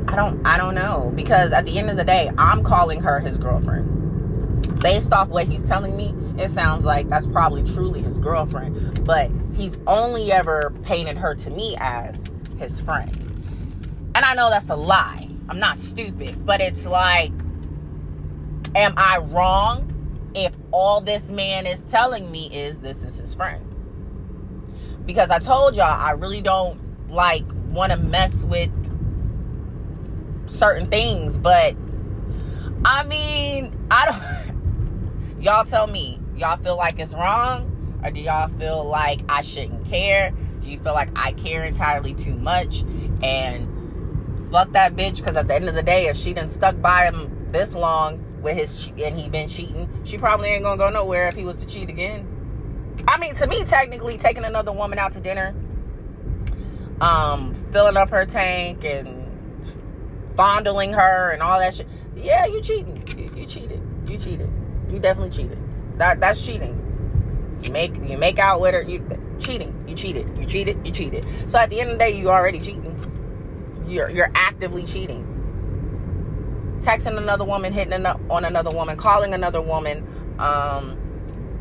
I 0.09 0.14
don't 0.14 0.46
I 0.46 0.57
don't 0.57 0.75
know 0.75 1.12
because 1.14 1.53
at 1.53 1.64
the 1.64 1.79
end 1.79 1.90
of 1.90 1.96
the 1.96 2.05
day, 2.05 2.31
I'm 2.38 2.62
calling 2.62 3.03
her 3.03 3.20
his 3.20 3.37
girlfriend. 3.37 3.92
Based 4.81 5.12
off 5.12 5.29
what 5.29 5.46
he's 5.46 5.62
telling 5.62 5.96
me, 5.96 6.14
it 6.38 6.49
sounds 6.49 6.85
like 6.85 7.09
that's 7.09 7.27
probably 7.27 7.64
truly 7.64 8.03
his 8.03 8.16
girlfriend, 8.18 9.05
but 9.05 9.31
he's 9.55 9.77
only 9.87 10.33
ever 10.33 10.72
painted 10.83 11.16
her 11.16 11.35
to 11.35 11.51
me 11.51 11.77
as 11.79 12.25
his 12.59 12.81
friend. 12.81 13.14
And 14.14 14.25
I 14.25 14.35
know 14.35 14.49
that's 14.49 14.70
a 14.70 14.77
lie. 14.77 15.29
I'm 15.49 15.59
not 15.59 15.77
stupid, 15.77 16.46
but 16.46 16.61
it's 16.61 16.87
like 16.87 17.33
am 18.75 18.94
I 18.96 19.18
wrong 19.18 19.92
if 20.35 20.55
all 20.70 21.01
this 21.01 21.31
man 21.31 21.66
is 21.66 21.85
telling 21.85 22.31
me 22.31 22.46
is 22.55 22.79
this 22.79 23.05
is 23.05 23.18
his 23.18 23.35
friend? 23.35 23.75
Because 25.07 25.31
I 25.31 25.38
told 25.38 25.77
y'all 25.77 25.87
I 25.87 26.11
really 26.12 26.40
don't 26.40 26.81
like 27.09 27.45
want 27.69 27.92
to 27.92 27.99
mess 27.99 28.45
with 28.45 28.71
certain 30.49 30.87
things, 30.87 31.38
but 31.38 31.77
I 32.85 33.05
mean, 33.05 33.77
I 33.90 34.07
don't 34.07 35.40
y'all 35.40 35.64
tell 35.64 35.87
me 35.87 36.21
y'all 36.37 36.57
feel 36.57 36.77
like 36.77 36.99
it's 36.99 37.14
wrong 37.14 38.01
or 38.05 38.11
do 38.11 38.21
y'all 38.21 38.49
feel 38.59 38.85
like 38.85 39.21
I 39.29 39.40
shouldn't 39.40 39.87
care? 39.87 40.33
Do 40.61 40.71
you 40.71 40.79
feel 40.81 40.95
like 40.95 41.11
I 41.16 41.33
care 41.33 41.64
entirely 41.64 42.14
too 42.14 42.35
much 42.35 42.83
and 43.23 43.73
fuck 44.51 44.73
that 44.73 44.95
bitch 44.95 45.19
because 45.19 45.37
at 45.37 45.49
the 45.49 45.55
end 45.55 45.69
of 45.69 45.75
the 45.75 45.83
day 45.83 46.07
if 46.07 46.16
she 46.16 46.33
done 46.33 46.49
stuck 46.49 46.81
by 46.81 47.05
him 47.05 47.49
this 47.53 47.75
long 47.75 48.23
with 48.42 48.57
his 48.57 48.92
and 48.99 49.19
he 49.19 49.29
been 49.29 49.49
cheating, 49.49 49.88
she 50.05 50.19
probably 50.19 50.51
ain't 50.51 50.62
gonna 50.62 50.77
go 50.77 50.90
nowhere 50.90 51.29
if 51.29 51.35
he 51.35 51.45
was 51.45 51.57
to 51.57 51.66
cheat 51.66 51.88
again. 51.88 52.36
I 53.09 53.19
mean, 53.19 53.35
to 53.35 53.47
me, 53.47 53.64
technically, 53.64 54.19
taking 54.19 54.45
another 54.45 54.73
woman 54.73 54.99
out 54.99 55.12
to 55.12 55.21
dinner, 55.21 55.55
um, 57.01 57.55
filling 57.73 57.97
up 57.97 58.11
her 58.11 58.27
tank 58.27 58.85
and 58.85 59.27
fondling 60.37 60.92
her 60.92 61.31
and 61.31 61.42
all 61.42 61.59
that 61.59 61.75
shit. 61.75 61.87
Yeah, 62.16 62.47
you 62.47 62.61
cheating. 62.61 63.07
You, 63.16 63.40
you 63.40 63.47
cheated. 63.47 63.81
You 64.09 64.19
cheated. 64.19 64.51
You 64.90 64.99
definitely 64.99 65.31
cheated. 65.31 65.59
That 65.99 66.21
that's 66.21 66.45
cheating. 66.45 66.83
You 67.62 67.73
make 67.73 67.95
you 67.95 68.19
make 68.19 68.38
out 68.38 68.61
with 68.61 68.75
her. 68.75 68.83
You 68.83 69.07
cheating. 69.38 69.85
You 69.87 69.95
cheated. 69.95 70.37
You 70.37 70.47
cheated. 70.47 70.85
You 70.85 70.92
cheated. 70.92 71.27
So 71.47 71.59
at 71.59 71.71
the 71.71 71.81
end 71.81 71.90
of 71.90 71.99
the 71.99 72.05
day, 72.05 72.16
you 72.16 72.31
already 72.31 72.61
cheating. 72.61 72.92
You're 73.87 74.11
you're 74.11 74.31
actively 74.35 74.83
cheating 74.85 75.33
texting 76.81 77.16
another 77.19 77.45
woman, 77.45 77.73
hitting 77.73 78.07
on 78.07 78.45
another 78.45 78.71
woman, 78.71 78.97
calling 78.97 79.35
another 79.35 79.61
woman, 79.61 80.07
um, 80.38 80.97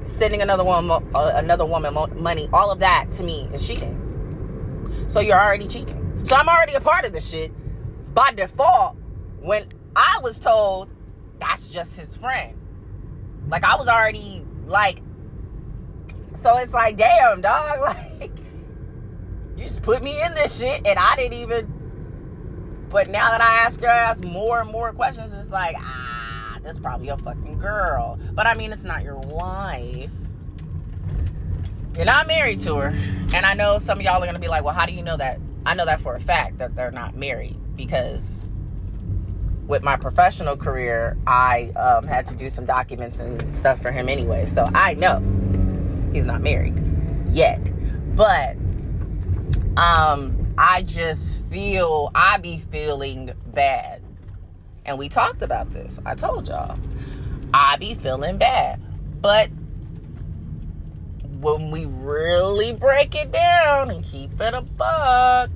sending 0.06 0.42
another 0.42 0.64
woman 0.64 1.06
uh, 1.14 1.32
another 1.36 1.66
woman 1.66 1.94
money. 2.16 2.50
All 2.54 2.72
of 2.72 2.80
that 2.80 3.12
to 3.14 3.24
me 3.24 3.50
is 3.54 3.68
cheating. 3.68 4.02
So 5.08 5.20
you're 5.20 5.40
already 5.40 5.68
cheating. 5.68 6.24
So 6.24 6.36
I'm 6.36 6.48
already 6.48 6.74
a 6.74 6.82
part 6.82 7.06
of 7.06 7.12
the 7.12 7.20
shit 7.20 7.52
by 8.14 8.32
default. 8.32 8.98
When 9.40 9.68
I 9.96 10.20
was 10.24 10.40
told 10.40 10.90
that's 11.40 11.68
just 11.68 11.96
his 11.98 12.18
friend, 12.18 12.58
like 13.50 13.64
I 13.64 13.76
was 13.76 13.88
already 13.88 14.44
like, 14.66 15.02
so 16.34 16.58
it's 16.58 16.74
like, 16.74 16.98
damn, 16.98 17.42
dog, 17.42 17.82
like 18.20 18.32
you 19.58 19.64
just 19.64 19.82
put 19.82 20.04
me 20.04 20.22
in 20.22 20.34
this 20.34 20.60
shit, 20.60 20.86
and 20.86 20.98
I 20.98 21.16
didn't 21.16 21.40
even 21.40 21.76
but 22.90 23.10
now 23.10 23.30
that 23.30 23.42
I 23.42 23.66
ask 23.66 23.82
her 23.82 23.88
ask 23.88 24.24
more 24.24 24.62
and 24.62 24.72
more 24.72 24.94
questions, 24.94 25.34
it's 25.34 25.50
like, 25.50 25.76
ah, 25.78 26.15
that's 26.66 26.80
probably 26.80 27.10
a 27.10 27.18
fucking 27.18 27.60
girl. 27.60 28.20
But 28.34 28.48
I 28.48 28.56
mean, 28.56 28.74
it's 28.74 28.84
not 28.84 29.04
your 29.04 29.18
wife. 29.18 30.10
You're 31.96 32.06
not 32.06 32.28
married 32.28 32.60
to 32.62 32.76
her. 32.76 32.94
And 33.34 33.46
I 33.46 33.54
know 33.54 33.78
some 33.78 34.00
of 34.00 34.04
y'all 34.04 34.22
are 34.22 34.26
gonna 34.26 34.40
be 34.40 34.48
like, 34.48 34.64
well, 34.64 34.74
how 34.74 34.86
do 34.86 34.92
you 34.92 35.04
know 35.04 35.16
that? 35.16 35.40
I 35.66 35.76
know 35.76 35.86
that 35.86 36.02
for 36.02 36.16
a 36.16 36.20
fact 36.20 36.58
that 36.58 36.76
they're 36.76 36.92
not 36.92 37.16
married 37.16 37.56
because 37.76 38.50
with 39.68 39.84
my 39.84 39.96
professional 39.96 40.58
career, 40.58 41.18
I 41.26 41.72
um, 41.76 42.06
had 42.06 42.26
to 42.28 42.36
do 42.36 42.50
some 42.50 42.66
documents 42.66 43.20
and 43.20 43.54
stuff 43.54 43.82
for 43.82 43.92
him 43.92 44.10
anyway. 44.10 44.46
So 44.46 44.70
I 44.74 44.96
know 44.96 45.20
he's 46.12 46.26
not 46.26 46.42
married 46.42 46.76
yet. 47.32 47.72
But 48.16 48.58
um 49.78 50.46
I 50.58 50.84
just 50.84 51.46
feel, 51.48 52.12
I 52.16 52.38
be 52.38 52.60
feeling 52.60 53.34
bad. 53.48 53.95
And 54.86 54.98
we 55.00 55.10
talked 55.10 55.42
about 55.42 55.74
this. 55.74 56.00
I 56.06 56.16
told 56.16 56.48
y'all. 56.48 56.78
I 57.54 57.78
be 57.78 57.94
feeling 57.96 58.38
bad. 58.38 58.80
But 59.22 59.50
when 61.40 61.72
we 61.72 61.86
really 61.86 62.74
break 62.74 63.16
it 63.16 63.32
down 63.32 63.90
and 63.90 64.04
keep 64.04 64.40
it 64.40 64.54
a 64.54 64.62
buck, 64.62 65.50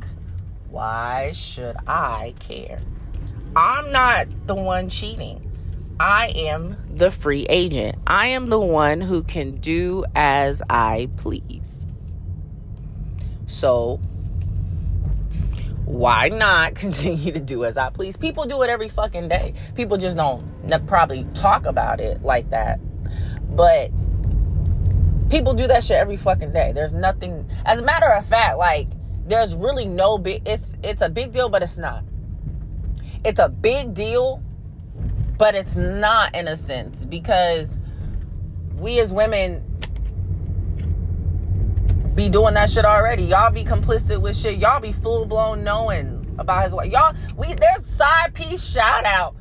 why 0.70 1.32
should 1.34 1.76
I 1.88 2.34
care? 2.40 2.82
I'm 3.56 3.92
not 3.92 4.28
the 4.48 4.56
one 4.56 4.90
cheating. 4.90 5.46
I 6.00 6.28
am 6.30 6.78
the 6.96 7.12
free 7.12 7.46
agent. 7.50 7.98
I 8.08 8.28
am 8.28 8.50
the 8.50 8.60
one 8.60 9.02
who 9.02 9.24
can 9.24 9.56
do 9.58 10.06
as 10.16 10.62
I 10.70 11.10
please. 11.18 11.88
So 13.48 14.00
why 15.90 16.30
not 16.30 16.76
continue 16.76 17.32
to 17.32 17.40
do 17.40 17.66
as 17.66 17.76
I 17.76 17.90
please? 17.90 18.16
People 18.16 18.46
do 18.46 18.62
it 18.62 18.70
every 18.70 18.90
fucking 18.90 19.28
day. 19.28 19.56
People 19.76 19.98
just 19.98 20.16
don't 20.16 20.46
probably 20.86 21.26
talk 21.34 21.66
about 21.66 22.00
it 22.00 22.22
like 22.22 22.52
that. 22.52 22.80
But 23.56 23.90
people 25.30 25.56
do 25.56 25.68
that 25.68 25.84
shit 25.84 25.98
every 25.98 26.16
fucking 26.16 26.54
day. 26.54 26.74
There's 26.74 26.94
nothing 26.94 27.50
as 27.66 27.80
a 27.80 27.84
matter 27.84 28.08
of 28.08 28.26
fact, 28.28 28.60
like 28.60 28.88
there's 29.26 29.56
really 29.56 29.88
no 29.88 30.20
big 30.20 30.48
it's 30.48 30.76
it's 30.84 31.02
a 31.02 31.10
big 31.10 31.32
deal, 31.32 31.50
but 31.50 31.64
it's 31.64 31.78
not. 31.78 32.04
It's 33.26 33.40
a 33.40 33.50
big 33.50 33.96
deal, 33.96 34.44
but 35.40 35.56
it's 35.56 35.76
not 35.76 36.36
in 36.36 36.48
a 36.48 36.56
sense 36.56 37.04
because 37.04 37.80
we 38.78 39.00
as 39.00 39.12
women 39.12 39.64
be 42.20 42.28
doing 42.28 42.54
that 42.54 42.70
shit 42.70 42.84
already. 42.84 43.24
Y'all 43.24 43.50
be 43.50 43.64
complicit 43.64 44.22
with 44.22 44.36
shit. 44.36 44.60
Y'all 44.60 44.82
be 44.82 44.92
full 44.92 45.24
blown 45.24 45.64
knowing 45.64 46.36
about 46.38 46.66
his 46.66 46.74
wife. 46.74 46.92
Y'all, 46.92 47.16
we 47.38 47.54
there's 47.54 47.86
side 47.86 48.34
piece 48.34 48.62
shout 48.62 49.06
out 49.06 49.38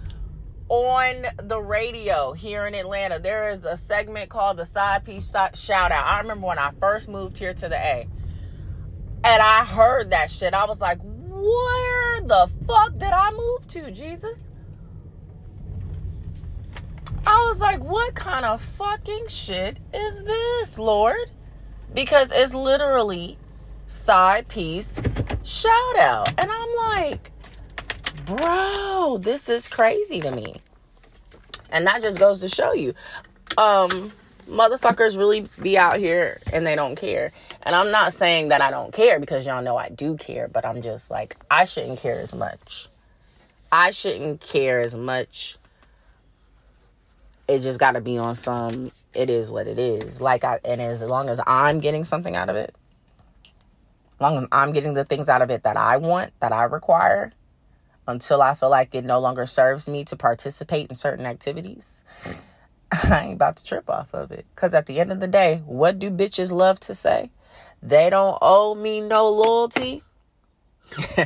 on 0.69 1.27
the 1.43 1.61
radio 1.61 2.33
here 2.33 2.69
in 2.69 2.77
Atlanta. 2.77 3.19
There 3.19 3.51
is 3.51 3.65
a 3.65 3.77
segment 3.77 4.31
called 4.31 4.59
the 4.59 4.65
side 4.65 5.05
piece 5.05 5.29
shout 5.55 5.91
out. 5.91 6.07
I 6.07 6.21
remember 6.21 6.47
when 6.47 6.61
I 6.61 6.71
first 6.79 7.09
moved 7.09 7.37
here 7.37 7.53
to 7.53 7.69
the 7.69 7.77
A, 7.77 8.07
and 9.25 9.43
I 9.43 9.65
heard 9.65 10.11
that 10.11 10.31
shit. 10.31 10.55
I 10.55 10.65
was 10.65 10.81
like, 10.81 11.01
where 11.03 12.21
the 12.21 12.49
fuck 12.69 12.93
did 12.93 13.11
I 13.11 13.33
move 13.33 13.67
to, 13.67 13.91
Jesus? 13.91 14.51
I 17.27 17.43
was 17.49 17.61
like, 17.61 17.83
what 17.83 18.15
kind 18.15 18.45
of 18.45 18.63
fucking 18.63 19.27
shit 19.27 19.79
is 19.93 20.23
this, 20.23 20.79
Lord? 20.79 21.33
Because 21.95 22.33
it's 22.33 22.55
literally 22.55 23.39
side 23.87 24.49
piece 24.49 25.01
shout 25.49 25.97
out. 25.97 26.29
And 26.41 26.51
I'm 26.51 26.77
like, 26.77 27.31
bro, 28.27 29.19
this 29.21 29.49
is 29.49 29.69
crazy 29.69 30.21
to 30.21 30.31
me. 30.31 30.57
And 31.71 31.87
that 31.87 32.03
just 32.03 32.19
goes 32.19 32.41
to 32.41 32.49
show 32.49 32.73
you, 32.73 32.95
um, 33.57 34.13
motherfuckers 34.49 35.17
really 35.17 35.49
be 35.61 35.77
out 35.77 35.99
here 35.99 36.39
and 36.53 36.67
they 36.67 36.75
don't 36.75 36.97
care. 36.97 37.33
And 37.63 37.75
I'm 37.75 37.91
not 37.91 38.13
saying 38.13 38.49
that 38.49 38.61
I 38.61 38.71
don't 38.71 38.93
care 38.93 39.19
because 39.19 39.47
y'all 39.47 39.63
know 39.63 39.77
I 39.77 39.89
do 39.89 40.17
care, 40.17 40.49
but 40.49 40.65
I'm 40.65 40.83
just 40.83 41.11
like, 41.11 41.37
I 41.51 41.65
shouldn't 41.65 41.99
care 41.99 42.21
as 42.21 42.35
much. 42.35 42.89
I 43.71 43.91
shouldn't 43.91 44.41
care 44.41 44.81
as 44.81 44.95
much. 44.95 45.59
It 47.47 47.61
just 47.61 47.81
got 47.81 47.93
to 47.93 48.01
be 48.01 48.19
on 48.19 48.35
some 48.35 48.91
it 49.15 49.31
is 49.31 49.51
what 49.51 49.67
it 49.67 49.79
is. 49.79 50.21
Like 50.21 50.45
I 50.45 50.61
and 50.65 50.81
as 50.81 51.03
long 51.03 51.29
as 51.29 51.41
I'm 51.47 51.81
getting 51.81 52.05
something 52.05 52.37
out 52.37 52.49
of 52.49 52.57
it, 52.57 52.75
as 54.15 54.21
long 54.21 54.39
as 54.39 54.45
I'm 54.53 54.73
getting 54.73 54.95
the 54.95 55.05
things 55.05 55.29
out 55.29 55.43
of 55.43 55.51
it 55.51 55.63
that 55.65 55.77
I 55.77 55.97
want, 55.97 56.33
that 56.41 56.53
I 56.53 56.65
require, 56.65 57.33
until 58.07 58.43
I 58.43 58.55
feel 58.55 58.71
like 58.71 58.95
it 58.95 59.05
no 59.05 59.21
longer 59.21 59.47
serves 59.47 59.89
me 59.89 60.05
to 60.05 60.17
participate 60.17 60.89
in 60.89 60.95
certain 60.95 61.27
activities, 61.27 62.03
I 62.93 63.25
ain't 63.25 63.35
about 63.35 63.57
to 63.57 63.65
trip 63.65 63.89
off 63.89 64.15
of 64.15 64.31
it. 64.31 64.47
Cause 64.57 64.75
at 64.75 64.87
the 64.87 65.01
end 65.01 65.13
of 65.13 65.21
the 65.21 65.29
day, 65.29 65.63
what 65.67 65.99
do 65.99 66.11
bitches 66.11 66.51
love 66.51 66.81
to 66.81 66.95
say? 66.95 67.31
they 67.83 68.11
don't 68.11 68.39
owe 68.43 68.75
me 68.75 69.01
no 69.01 69.29
loyalty. 69.29 70.03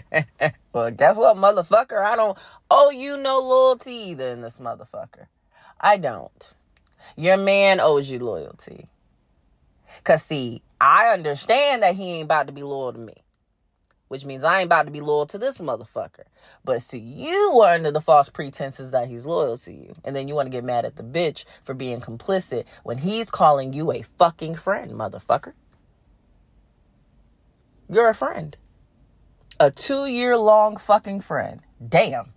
well, 0.73 0.90
guess 0.90 1.16
what, 1.16 1.37
motherfucker? 1.37 2.03
I 2.03 2.16
don't 2.16 2.37
owe 2.71 2.90
you 2.90 3.16
no 3.16 3.38
loyalty 3.38 3.92
either 3.92 4.29
in 4.29 4.42
this 4.42 4.61
motherfucker. 4.61 5.27
I 5.81 5.97
don't. 5.97 6.55
Your 7.17 7.37
man 7.37 7.81
owes 7.81 8.11
you 8.11 8.19
loyalty. 8.19 8.88
Cause 10.05 10.23
see, 10.23 10.62
I 10.81 11.09
understand 11.09 11.83
that 11.83 11.95
he 11.95 12.15
ain't 12.15 12.25
about 12.25 12.47
to 12.47 12.53
be 12.53 12.62
loyal 12.62 12.93
to 12.93 12.99
me. 12.99 13.15
Which 14.09 14.27
means 14.27 14.45
I 14.45 14.59
ain't 14.59 14.67
about 14.67 14.85
to 14.85 14.91
be 14.91 15.01
loyal 15.01 15.27
to 15.27 15.38
this 15.38 15.59
motherfucker. 15.59 16.25
But 16.65 16.83
see, 16.83 16.99
you 16.99 17.61
are 17.62 17.75
under 17.75 17.91
the 17.91 18.01
false 18.01 18.29
pretenses 18.29 18.91
that 18.91 19.09
he's 19.09 19.25
loyal 19.25 19.57
to 19.59 19.73
you. 19.73 19.95
And 20.05 20.15
then 20.15 20.29
you 20.29 20.35
want 20.35 20.47
to 20.47 20.51
get 20.51 20.65
mad 20.65 20.85
at 20.85 20.97
the 20.97 21.03
bitch 21.03 21.45
for 21.62 21.73
being 21.73 22.01
complicit 22.01 22.65
when 22.83 22.99
he's 22.99 23.31
calling 23.31 23.73
you 23.73 23.91
a 23.91 24.03
fucking 24.03 24.57
friend, 24.57 24.93
motherfucker. 24.93 25.55
You're 27.88 28.11
a 28.11 28.15
friend. 28.15 28.57
A 29.59 29.71
two 29.71 30.07
year 30.07 30.37
long 30.37 30.77
fucking 30.77 31.21
friend. 31.21 31.61
Damn. 31.87 32.33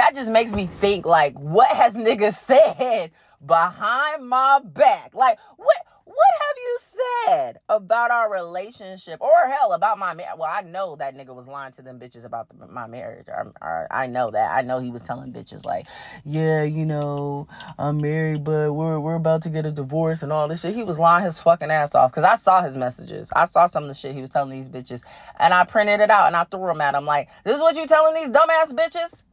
That 0.00 0.14
just 0.14 0.30
makes 0.30 0.54
me 0.54 0.64
think 0.64 1.04
like, 1.04 1.38
what 1.38 1.68
has 1.68 1.94
niggas 2.06 2.32
said 2.32 3.10
behind 3.44 4.26
my 4.26 4.60
back? 4.64 5.14
Like, 5.14 5.38
what 5.58 5.76
what 6.06 6.16
have 6.40 6.56
you 6.56 6.78
said 6.78 7.60
about 7.68 8.10
our 8.10 8.32
relationship 8.32 9.20
or 9.20 9.46
hell 9.46 9.74
about 9.74 9.98
my 9.98 10.14
marriage? 10.14 10.38
Well, 10.38 10.50
I 10.50 10.62
know 10.62 10.96
that 10.96 11.14
nigga 11.14 11.34
was 11.34 11.46
lying 11.46 11.72
to 11.72 11.82
them 11.82 12.00
bitches 12.00 12.24
about 12.24 12.48
the, 12.48 12.66
my 12.66 12.86
marriage. 12.86 13.28
Or, 13.28 13.86
I 13.90 14.06
know 14.06 14.30
that. 14.30 14.52
I 14.52 14.62
know 14.62 14.80
he 14.80 14.90
was 14.90 15.02
telling 15.02 15.34
bitches 15.34 15.66
like, 15.66 15.86
yeah, 16.24 16.62
you 16.62 16.86
know, 16.86 17.46
I'm 17.78 17.98
married, 17.98 18.42
but 18.42 18.72
we're 18.72 18.98
we're 18.98 19.16
about 19.16 19.42
to 19.42 19.50
get 19.50 19.66
a 19.66 19.70
divorce 19.70 20.22
and 20.22 20.32
all 20.32 20.48
this 20.48 20.62
shit. 20.62 20.74
He 20.74 20.82
was 20.82 20.98
lying 20.98 21.26
his 21.26 21.42
fucking 21.42 21.70
ass 21.70 21.94
off 21.94 22.10
because 22.10 22.24
I 22.24 22.36
saw 22.36 22.62
his 22.62 22.74
messages. 22.74 23.30
I 23.36 23.44
saw 23.44 23.66
some 23.66 23.82
of 23.82 23.88
the 23.88 23.94
shit 23.94 24.14
he 24.14 24.22
was 24.22 24.30
telling 24.30 24.50
these 24.50 24.68
bitches, 24.70 25.04
and 25.38 25.52
I 25.52 25.64
printed 25.64 26.00
it 26.00 26.10
out 26.10 26.26
and 26.26 26.36
I 26.36 26.44
threw 26.44 26.66
them 26.68 26.80
at 26.80 26.94
him 26.94 27.04
like, 27.04 27.28
this 27.44 27.56
is 27.56 27.60
what 27.60 27.76
you 27.76 27.86
telling 27.86 28.14
these 28.14 28.30
dumbass 28.30 28.72
bitches. 28.72 29.24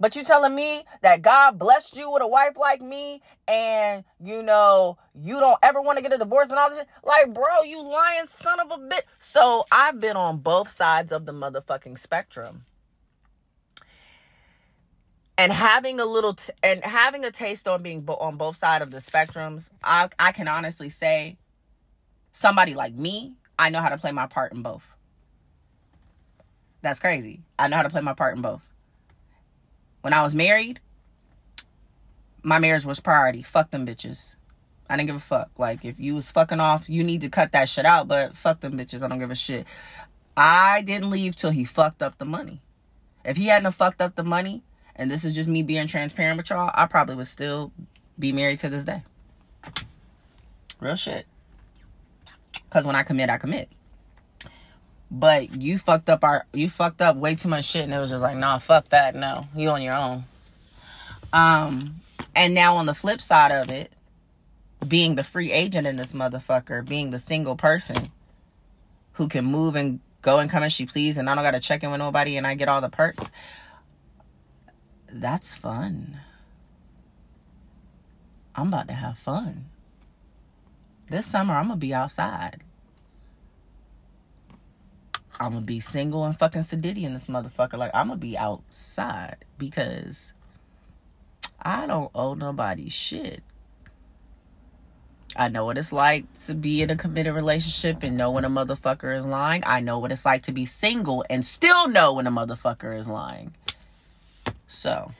But 0.00 0.16
you 0.16 0.24
telling 0.24 0.54
me 0.54 0.84
that 1.02 1.22
God 1.22 1.58
blessed 1.58 1.96
you 1.96 2.10
with 2.10 2.22
a 2.22 2.26
wife 2.26 2.56
like 2.58 2.82
me 2.82 3.22
and 3.46 4.04
you 4.22 4.42
know 4.42 4.98
you 5.14 5.38
don't 5.40 5.58
ever 5.62 5.80
want 5.80 5.98
to 5.98 6.02
get 6.02 6.12
a 6.12 6.18
divorce 6.18 6.50
and 6.50 6.58
all 6.58 6.68
this 6.68 6.78
shit? 6.78 6.88
Like, 7.04 7.32
bro, 7.32 7.62
you 7.64 7.82
lying 7.82 8.26
son 8.26 8.60
of 8.60 8.70
a 8.70 8.76
bitch. 8.76 9.02
So 9.18 9.64
I've 9.70 10.00
been 10.00 10.16
on 10.16 10.38
both 10.38 10.70
sides 10.70 11.12
of 11.12 11.26
the 11.26 11.32
motherfucking 11.32 11.98
spectrum. 11.98 12.64
And 15.36 15.52
having 15.52 15.98
a 15.98 16.04
little 16.04 16.34
t- 16.34 16.52
and 16.62 16.84
having 16.84 17.24
a 17.24 17.30
taste 17.30 17.66
on 17.66 17.82
being 17.82 18.02
bo- 18.02 18.16
on 18.16 18.36
both 18.36 18.56
sides 18.56 18.82
of 18.82 18.92
the 18.92 18.98
spectrums, 18.98 19.68
I 19.82 20.08
I 20.18 20.30
can 20.30 20.46
honestly 20.46 20.90
say 20.90 21.38
somebody 22.30 22.74
like 22.74 22.94
me, 22.94 23.34
I 23.58 23.70
know 23.70 23.80
how 23.80 23.88
to 23.88 23.98
play 23.98 24.12
my 24.12 24.26
part 24.26 24.52
in 24.52 24.62
both. 24.62 24.84
That's 26.82 27.00
crazy. 27.00 27.40
I 27.58 27.68
know 27.68 27.76
how 27.76 27.82
to 27.82 27.90
play 27.90 28.02
my 28.02 28.14
part 28.14 28.36
in 28.36 28.42
both. 28.42 28.62
When 30.04 30.12
I 30.12 30.22
was 30.22 30.34
married, 30.34 30.80
my 32.42 32.58
marriage 32.58 32.84
was 32.84 33.00
priority. 33.00 33.42
Fuck 33.42 33.70
them 33.70 33.86
bitches. 33.86 34.36
I 34.86 34.98
didn't 34.98 35.06
give 35.06 35.16
a 35.16 35.18
fuck. 35.18 35.48
Like 35.56 35.82
if 35.82 35.98
you 35.98 36.14
was 36.14 36.30
fucking 36.30 36.60
off, 36.60 36.90
you 36.90 37.02
need 37.02 37.22
to 37.22 37.30
cut 37.30 37.52
that 37.52 37.70
shit 37.70 37.86
out. 37.86 38.06
But 38.06 38.36
fuck 38.36 38.60
them 38.60 38.76
bitches. 38.76 39.02
I 39.02 39.08
don't 39.08 39.18
give 39.18 39.30
a 39.30 39.34
shit. 39.34 39.66
I 40.36 40.82
didn't 40.82 41.08
leave 41.08 41.36
till 41.36 41.52
he 41.52 41.64
fucked 41.64 42.02
up 42.02 42.18
the 42.18 42.26
money. 42.26 42.60
If 43.24 43.38
he 43.38 43.46
hadn't 43.46 43.72
fucked 43.72 44.02
up 44.02 44.14
the 44.14 44.22
money, 44.22 44.62
and 44.94 45.10
this 45.10 45.24
is 45.24 45.32
just 45.32 45.48
me 45.48 45.62
being 45.62 45.86
transparent 45.86 46.36
with 46.36 46.50
y'all, 46.50 46.70
I 46.74 46.84
probably 46.84 47.14
would 47.14 47.26
still 47.26 47.72
be 48.18 48.30
married 48.30 48.58
to 48.58 48.68
this 48.68 48.84
day. 48.84 49.04
Real 50.80 50.96
shit. 50.96 51.24
Cause 52.68 52.84
when 52.86 52.94
I 52.94 53.04
commit, 53.04 53.30
I 53.30 53.38
commit. 53.38 53.70
But 55.16 55.54
you 55.62 55.78
fucked 55.78 56.10
up 56.10 56.24
our 56.24 56.44
you 56.52 56.68
fucked 56.68 57.00
up 57.00 57.16
way 57.16 57.36
too 57.36 57.48
much 57.48 57.66
shit 57.66 57.84
and 57.84 57.94
it 57.94 57.98
was 57.98 58.10
just 58.10 58.22
like, 58.22 58.36
nah, 58.36 58.58
fuck 58.58 58.88
that. 58.88 59.14
No. 59.14 59.46
You 59.54 59.70
on 59.70 59.80
your 59.80 59.94
own. 59.94 60.24
Um 61.32 62.00
and 62.34 62.52
now 62.52 62.76
on 62.76 62.86
the 62.86 62.94
flip 62.94 63.20
side 63.20 63.52
of 63.52 63.70
it, 63.70 63.92
being 64.86 65.14
the 65.14 65.22
free 65.22 65.52
agent 65.52 65.86
in 65.86 65.94
this 65.94 66.14
motherfucker, 66.14 66.84
being 66.84 67.10
the 67.10 67.20
single 67.20 67.54
person 67.54 68.10
who 69.12 69.28
can 69.28 69.44
move 69.44 69.76
and 69.76 70.00
go 70.20 70.40
and 70.40 70.50
come 70.50 70.64
as 70.64 70.72
she 70.72 70.84
please 70.84 71.16
and 71.16 71.30
I 71.30 71.36
don't 71.36 71.44
gotta 71.44 71.60
check 71.60 71.84
in 71.84 71.92
with 71.92 72.00
nobody 72.00 72.36
and 72.36 72.44
I 72.44 72.56
get 72.56 72.68
all 72.68 72.80
the 72.80 72.88
perks. 72.88 73.30
That's 75.12 75.54
fun. 75.54 76.18
I'm 78.56 78.66
about 78.66 78.88
to 78.88 78.94
have 78.94 79.16
fun. 79.16 79.66
This 81.08 81.24
summer 81.24 81.54
I'm 81.54 81.68
gonna 81.68 81.76
be 81.76 81.94
outside. 81.94 82.64
I'm 85.40 85.52
gonna 85.52 85.64
be 85.64 85.80
single 85.80 86.24
and 86.24 86.38
fucking 86.38 86.62
sedity 86.62 87.02
in 87.02 87.12
this 87.12 87.26
motherfucker. 87.26 87.78
Like 87.78 87.90
I'm 87.94 88.08
gonna 88.08 88.18
be 88.18 88.38
outside 88.38 89.44
because 89.58 90.32
I 91.60 91.86
don't 91.86 92.10
owe 92.14 92.34
nobody 92.34 92.88
shit. 92.88 93.42
I 95.36 95.48
know 95.48 95.64
what 95.64 95.78
it's 95.78 95.92
like 95.92 96.32
to 96.46 96.54
be 96.54 96.82
in 96.82 96.90
a 96.90 96.96
committed 96.96 97.34
relationship 97.34 98.04
and 98.04 98.16
know 98.16 98.30
when 98.30 98.44
a 98.44 98.50
motherfucker 98.50 99.16
is 99.16 99.26
lying. 99.26 99.64
I 99.66 99.80
know 99.80 99.98
what 99.98 100.12
it's 100.12 100.24
like 100.24 100.44
to 100.44 100.52
be 100.52 100.64
single 100.64 101.24
and 101.28 101.44
still 101.44 101.88
know 101.88 102.12
when 102.12 102.28
a 102.28 102.30
motherfucker 102.30 102.96
is 102.96 103.08
lying. 103.08 103.54
So, 104.68 105.12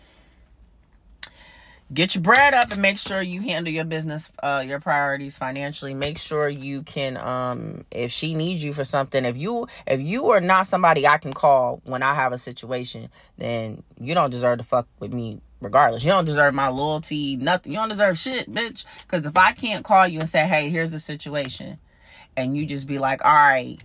get 1.93 2.15
your 2.15 2.23
bread 2.23 2.55
up 2.55 2.73
and 2.73 2.81
make 2.81 2.97
sure 2.99 3.21
you 3.21 3.41
handle 3.41 3.73
your 3.73 3.85
business 3.85 4.31
uh 4.43 4.65
your 4.67 4.81
priorities 4.81 5.37
financially 5.37 5.93
make 5.93 6.17
sure 6.17 6.49
you 6.49 6.83
can 6.83 7.17
um 7.19 7.85
if 7.91 8.11
she 8.11 8.35
needs 8.35 8.65
you 8.65 8.73
for 8.73 8.85
something 8.85 9.25
if 9.25 9.37
you 9.37 9.67
if 9.87 10.01
you 10.01 10.31
are 10.31 10.41
not 10.41 10.67
somebody 10.67 11.07
i 11.07 11.19
can 11.19 11.33
call 11.33 11.83
when 11.85 12.03
i 12.03 12.15
have 12.15 12.33
a 12.33 12.39
situation 12.39 13.11
then 13.37 13.83
you 14.01 14.15
don't 14.15 14.31
deserve 14.31 14.59
to 14.59 14.65
fuck 14.65 14.89
with 14.99 15.13
me 15.13 15.41
regardless 15.61 16.05
you 16.05 16.11
don't 16.11 16.25
deserve 16.25 16.55
my 16.55 16.69
loyalty 16.69 17.37
nothing 17.37 17.73
you 17.73 17.79
don't 17.79 17.91
deserve 17.91 18.17
shit 18.17 18.53
bitch 18.53 18.85
because 19.03 19.27
if 19.27 19.37
i 19.37 19.53
can't 19.53 19.85
call 19.85 20.09
you 20.09 20.21
and 20.21 20.29
say 20.29 20.47
hey 20.47 20.71
here's 20.71 20.91
the 20.91 21.01
situation 21.01 21.79
and 22.37 22.57
you 22.57 22.65
just 22.65 22.87
be 22.87 22.99
like 22.99 23.23
all 23.25 23.33
right 23.33 23.79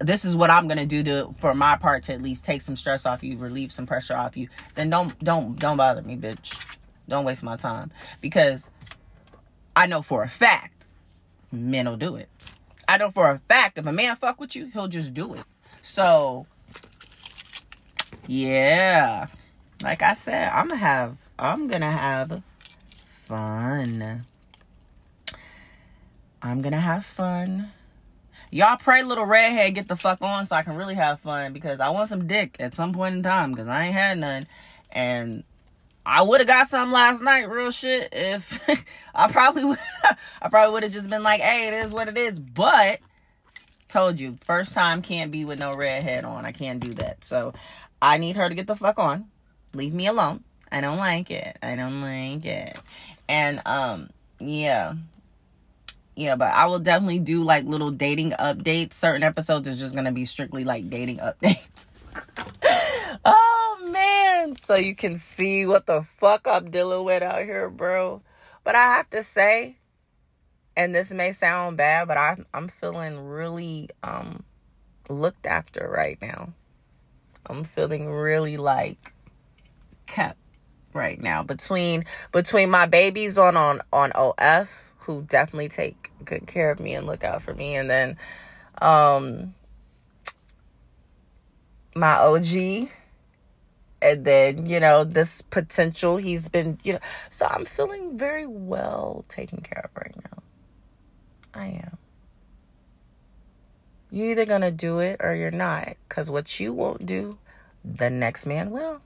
this 0.00 0.24
is 0.24 0.36
what 0.36 0.50
I'm 0.50 0.68
gonna 0.68 0.86
do 0.86 1.02
to 1.04 1.34
for 1.40 1.54
my 1.54 1.76
part 1.76 2.04
to 2.04 2.12
at 2.12 2.22
least 2.22 2.44
take 2.44 2.62
some 2.62 2.76
stress 2.76 3.06
off 3.06 3.24
you, 3.24 3.36
relieve 3.36 3.72
some 3.72 3.86
pressure 3.86 4.16
off 4.16 4.36
you. 4.36 4.48
Then 4.74 4.90
don't 4.90 5.18
don't 5.20 5.58
don't 5.58 5.76
bother 5.76 6.02
me, 6.02 6.16
bitch. 6.16 6.77
Don't 7.08 7.24
waste 7.24 7.42
my 7.42 7.56
time 7.56 7.90
because 8.20 8.68
I 9.74 9.86
know 9.86 10.02
for 10.02 10.22
a 10.22 10.28
fact 10.28 10.86
men 11.50 11.88
will 11.88 11.96
do 11.96 12.16
it. 12.16 12.28
I 12.86 12.98
know 12.98 13.10
for 13.10 13.30
a 13.30 13.38
fact 13.38 13.78
if 13.78 13.86
a 13.86 13.92
man 13.92 14.16
fuck 14.16 14.40
with 14.40 14.54
you, 14.54 14.66
he'll 14.66 14.88
just 14.88 15.14
do 15.14 15.34
it. 15.34 15.44
So 15.82 16.46
yeah, 18.26 19.26
like 19.82 20.02
I 20.02 20.12
said, 20.12 20.50
I'm 20.50 20.68
gonna 20.68 20.80
have 20.80 21.16
I'm 21.38 21.68
gonna 21.68 21.90
have 21.90 22.42
fun. 23.10 24.24
I'm 26.42 26.62
gonna 26.62 26.80
have 26.80 27.04
fun. 27.04 27.70
Y'all 28.50 28.76
pray 28.76 29.02
little 29.02 29.26
redhead 29.26 29.74
get 29.74 29.88
the 29.88 29.96
fuck 29.96 30.22
on 30.22 30.46
so 30.46 30.56
I 30.56 30.62
can 30.62 30.76
really 30.76 30.94
have 30.94 31.20
fun 31.20 31.52
because 31.52 31.80
I 31.80 31.90
want 31.90 32.08
some 32.08 32.26
dick 32.26 32.56
at 32.60 32.74
some 32.74 32.92
point 32.94 33.16
in 33.16 33.22
time 33.22 33.52
because 33.52 33.68
I 33.68 33.86
ain't 33.86 33.94
had 33.94 34.18
none. 34.18 34.46
And 34.90 35.44
I 36.08 36.22
would 36.22 36.40
have 36.40 36.46
got 36.46 36.68
some 36.68 36.90
last 36.90 37.20
night, 37.22 37.50
real 37.50 37.70
shit. 37.70 38.08
If 38.12 38.66
I 39.14 39.30
probably 39.30 39.64
would, 39.66 39.78
I 40.42 40.48
probably 40.48 40.72
would 40.72 40.82
have 40.82 40.92
just 40.92 41.10
been 41.10 41.22
like, 41.22 41.42
"Hey, 41.42 41.68
it 41.68 41.74
is 41.74 41.92
what 41.92 42.08
it 42.08 42.16
is." 42.16 42.40
But 42.40 43.00
told 43.88 44.18
you, 44.18 44.38
first 44.40 44.72
time 44.72 45.02
can't 45.02 45.30
be 45.30 45.44
with 45.44 45.58
no 45.58 45.74
redhead 45.74 46.24
on. 46.24 46.46
I 46.46 46.52
can't 46.52 46.80
do 46.80 46.94
that. 46.94 47.26
So 47.26 47.52
I 48.00 48.16
need 48.16 48.36
her 48.36 48.48
to 48.48 48.54
get 48.54 48.66
the 48.66 48.74
fuck 48.74 48.98
on. 48.98 49.26
Leave 49.74 49.92
me 49.92 50.06
alone. 50.06 50.44
I 50.72 50.80
don't 50.80 50.96
like 50.96 51.30
it. 51.30 51.58
I 51.62 51.76
don't 51.76 52.00
like 52.00 52.46
it. 52.46 52.80
And 53.28 53.60
um, 53.66 54.08
yeah, 54.40 54.94
yeah. 56.16 56.36
But 56.36 56.54
I 56.54 56.66
will 56.66 56.78
definitely 56.78 57.18
do 57.18 57.42
like 57.42 57.64
little 57.64 57.90
dating 57.90 58.30
updates. 58.30 58.94
Certain 58.94 59.22
episodes 59.22 59.68
is 59.68 59.78
just 59.78 59.94
gonna 59.94 60.12
be 60.12 60.24
strictly 60.24 60.64
like 60.64 60.88
dating 60.88 61.18
updates. 61.18 61.86
oh 63.26 63.67
man, 63.92 64.56
so 64.56 64.76
you 64.76 64.94
can 64.94 65.16
see 65.16 65.66
what 65.66 65.86
the 65.86 66.02
fuck 66.02 66.46
I'm 66.46 66.70
dealing 66.70 67.04
with 67.04 67.22
out 67.22 67.42
here, 67.42 67.68
bro. 67.68 68.22
But 68.64 68.74
I 68.74 68.96
have 68.96 69.08
to 69.10 69.22
say, 69.22 69.76
and 70.76 70.94
this 70.94 71.12
may 71.12 71.32
sound 71.32 71.76
bad, 71.76 72.08
but 72.08 72.16
I 72.16 72.36
I'm 72.54 72.68
feeling 72.68 73.18
really 73.18 73.90
um 74.02 74.44
looked 75.08 75.46
after 75.46 75.88
right 75.88 76.18
now. 76.20 76.52
I'm 77.46 77.64
feeling 77.64 78.10
really 78.10 78.56
like 78.56 79.12
kept 80.06 80.38
right 80.94 81.20
now 81.20 81.42
between 81.42 82.04
between 82.32 82.70
my 82.70 82.86
babies 82.86 83.38
on 83.38 83.56
on 83.56 83.80
on 83.92 84.12
OF 84.12 84.92
who 84.98 85.22
definitely 85.22 85.68
take 85.68 86.10
good 86.24 86.46
care 86.46 86.70
of 86.70 86.80
me 86.80 86.94
and 86.94 87.06
look 87.06 87.24
out 87.24 87.42
for 87.42 87.54
me 87.54 87.76
and 87.76 87.88
then 87.88 88.16
um 88.80 89.54
my 91.94 92.14
OG 92.16 92.88
and 94.00 94.24
then 94.24 94.66
you 94.66 94.80
know 94.80 95.04
this 95.04 95.42
potential 95.42 96.16
he's 96.16 96.48
been 96.48 96.78
you 96.84 96.94
know 96.94 96.98
so 97.30 97.46
I'm 97.46 97.64
feeling 97.64 98.16
very 98.16 98.46
well 98.46 99.24
taken 99.28 99.60
care 99.60 99.84
of 99.84 99.90
right 100.00 100.14
now. 100.16 100.42
I 101.54 101.66
am. 101.66 101.98
You're 104.10 104.30
either 104.30 104.46
to 104.46 104.70
do 104.70 105.00
it 105.00 105.20
or 105.20 105.34
you're 105.34 105.50
not. 105.50 105.96
Because 106.08 106.30
what 106.30 106.60
you 106.60 106.72
won't 106.72 107.04
do, 107.04 107.38
the 107.84 108.10
next 108.10 108.46
man 108.46 108.70
will. 108.70 109.00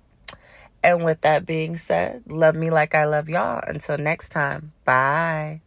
And 0.85 1.05
with 1.05 1.21
that 1.23 1.47
being 1.47 1.77
said, 1.77 2.23
love 2.29 2.55
me 2.55 2.71
like 2.71 2.95
I 2.95 3.05
love 3.05 3.29
y'all. 3.29 3.63
Until 3.67 3.99
next 3.99 4.31
time, 4.31 4.73
bye. 4.85 5.63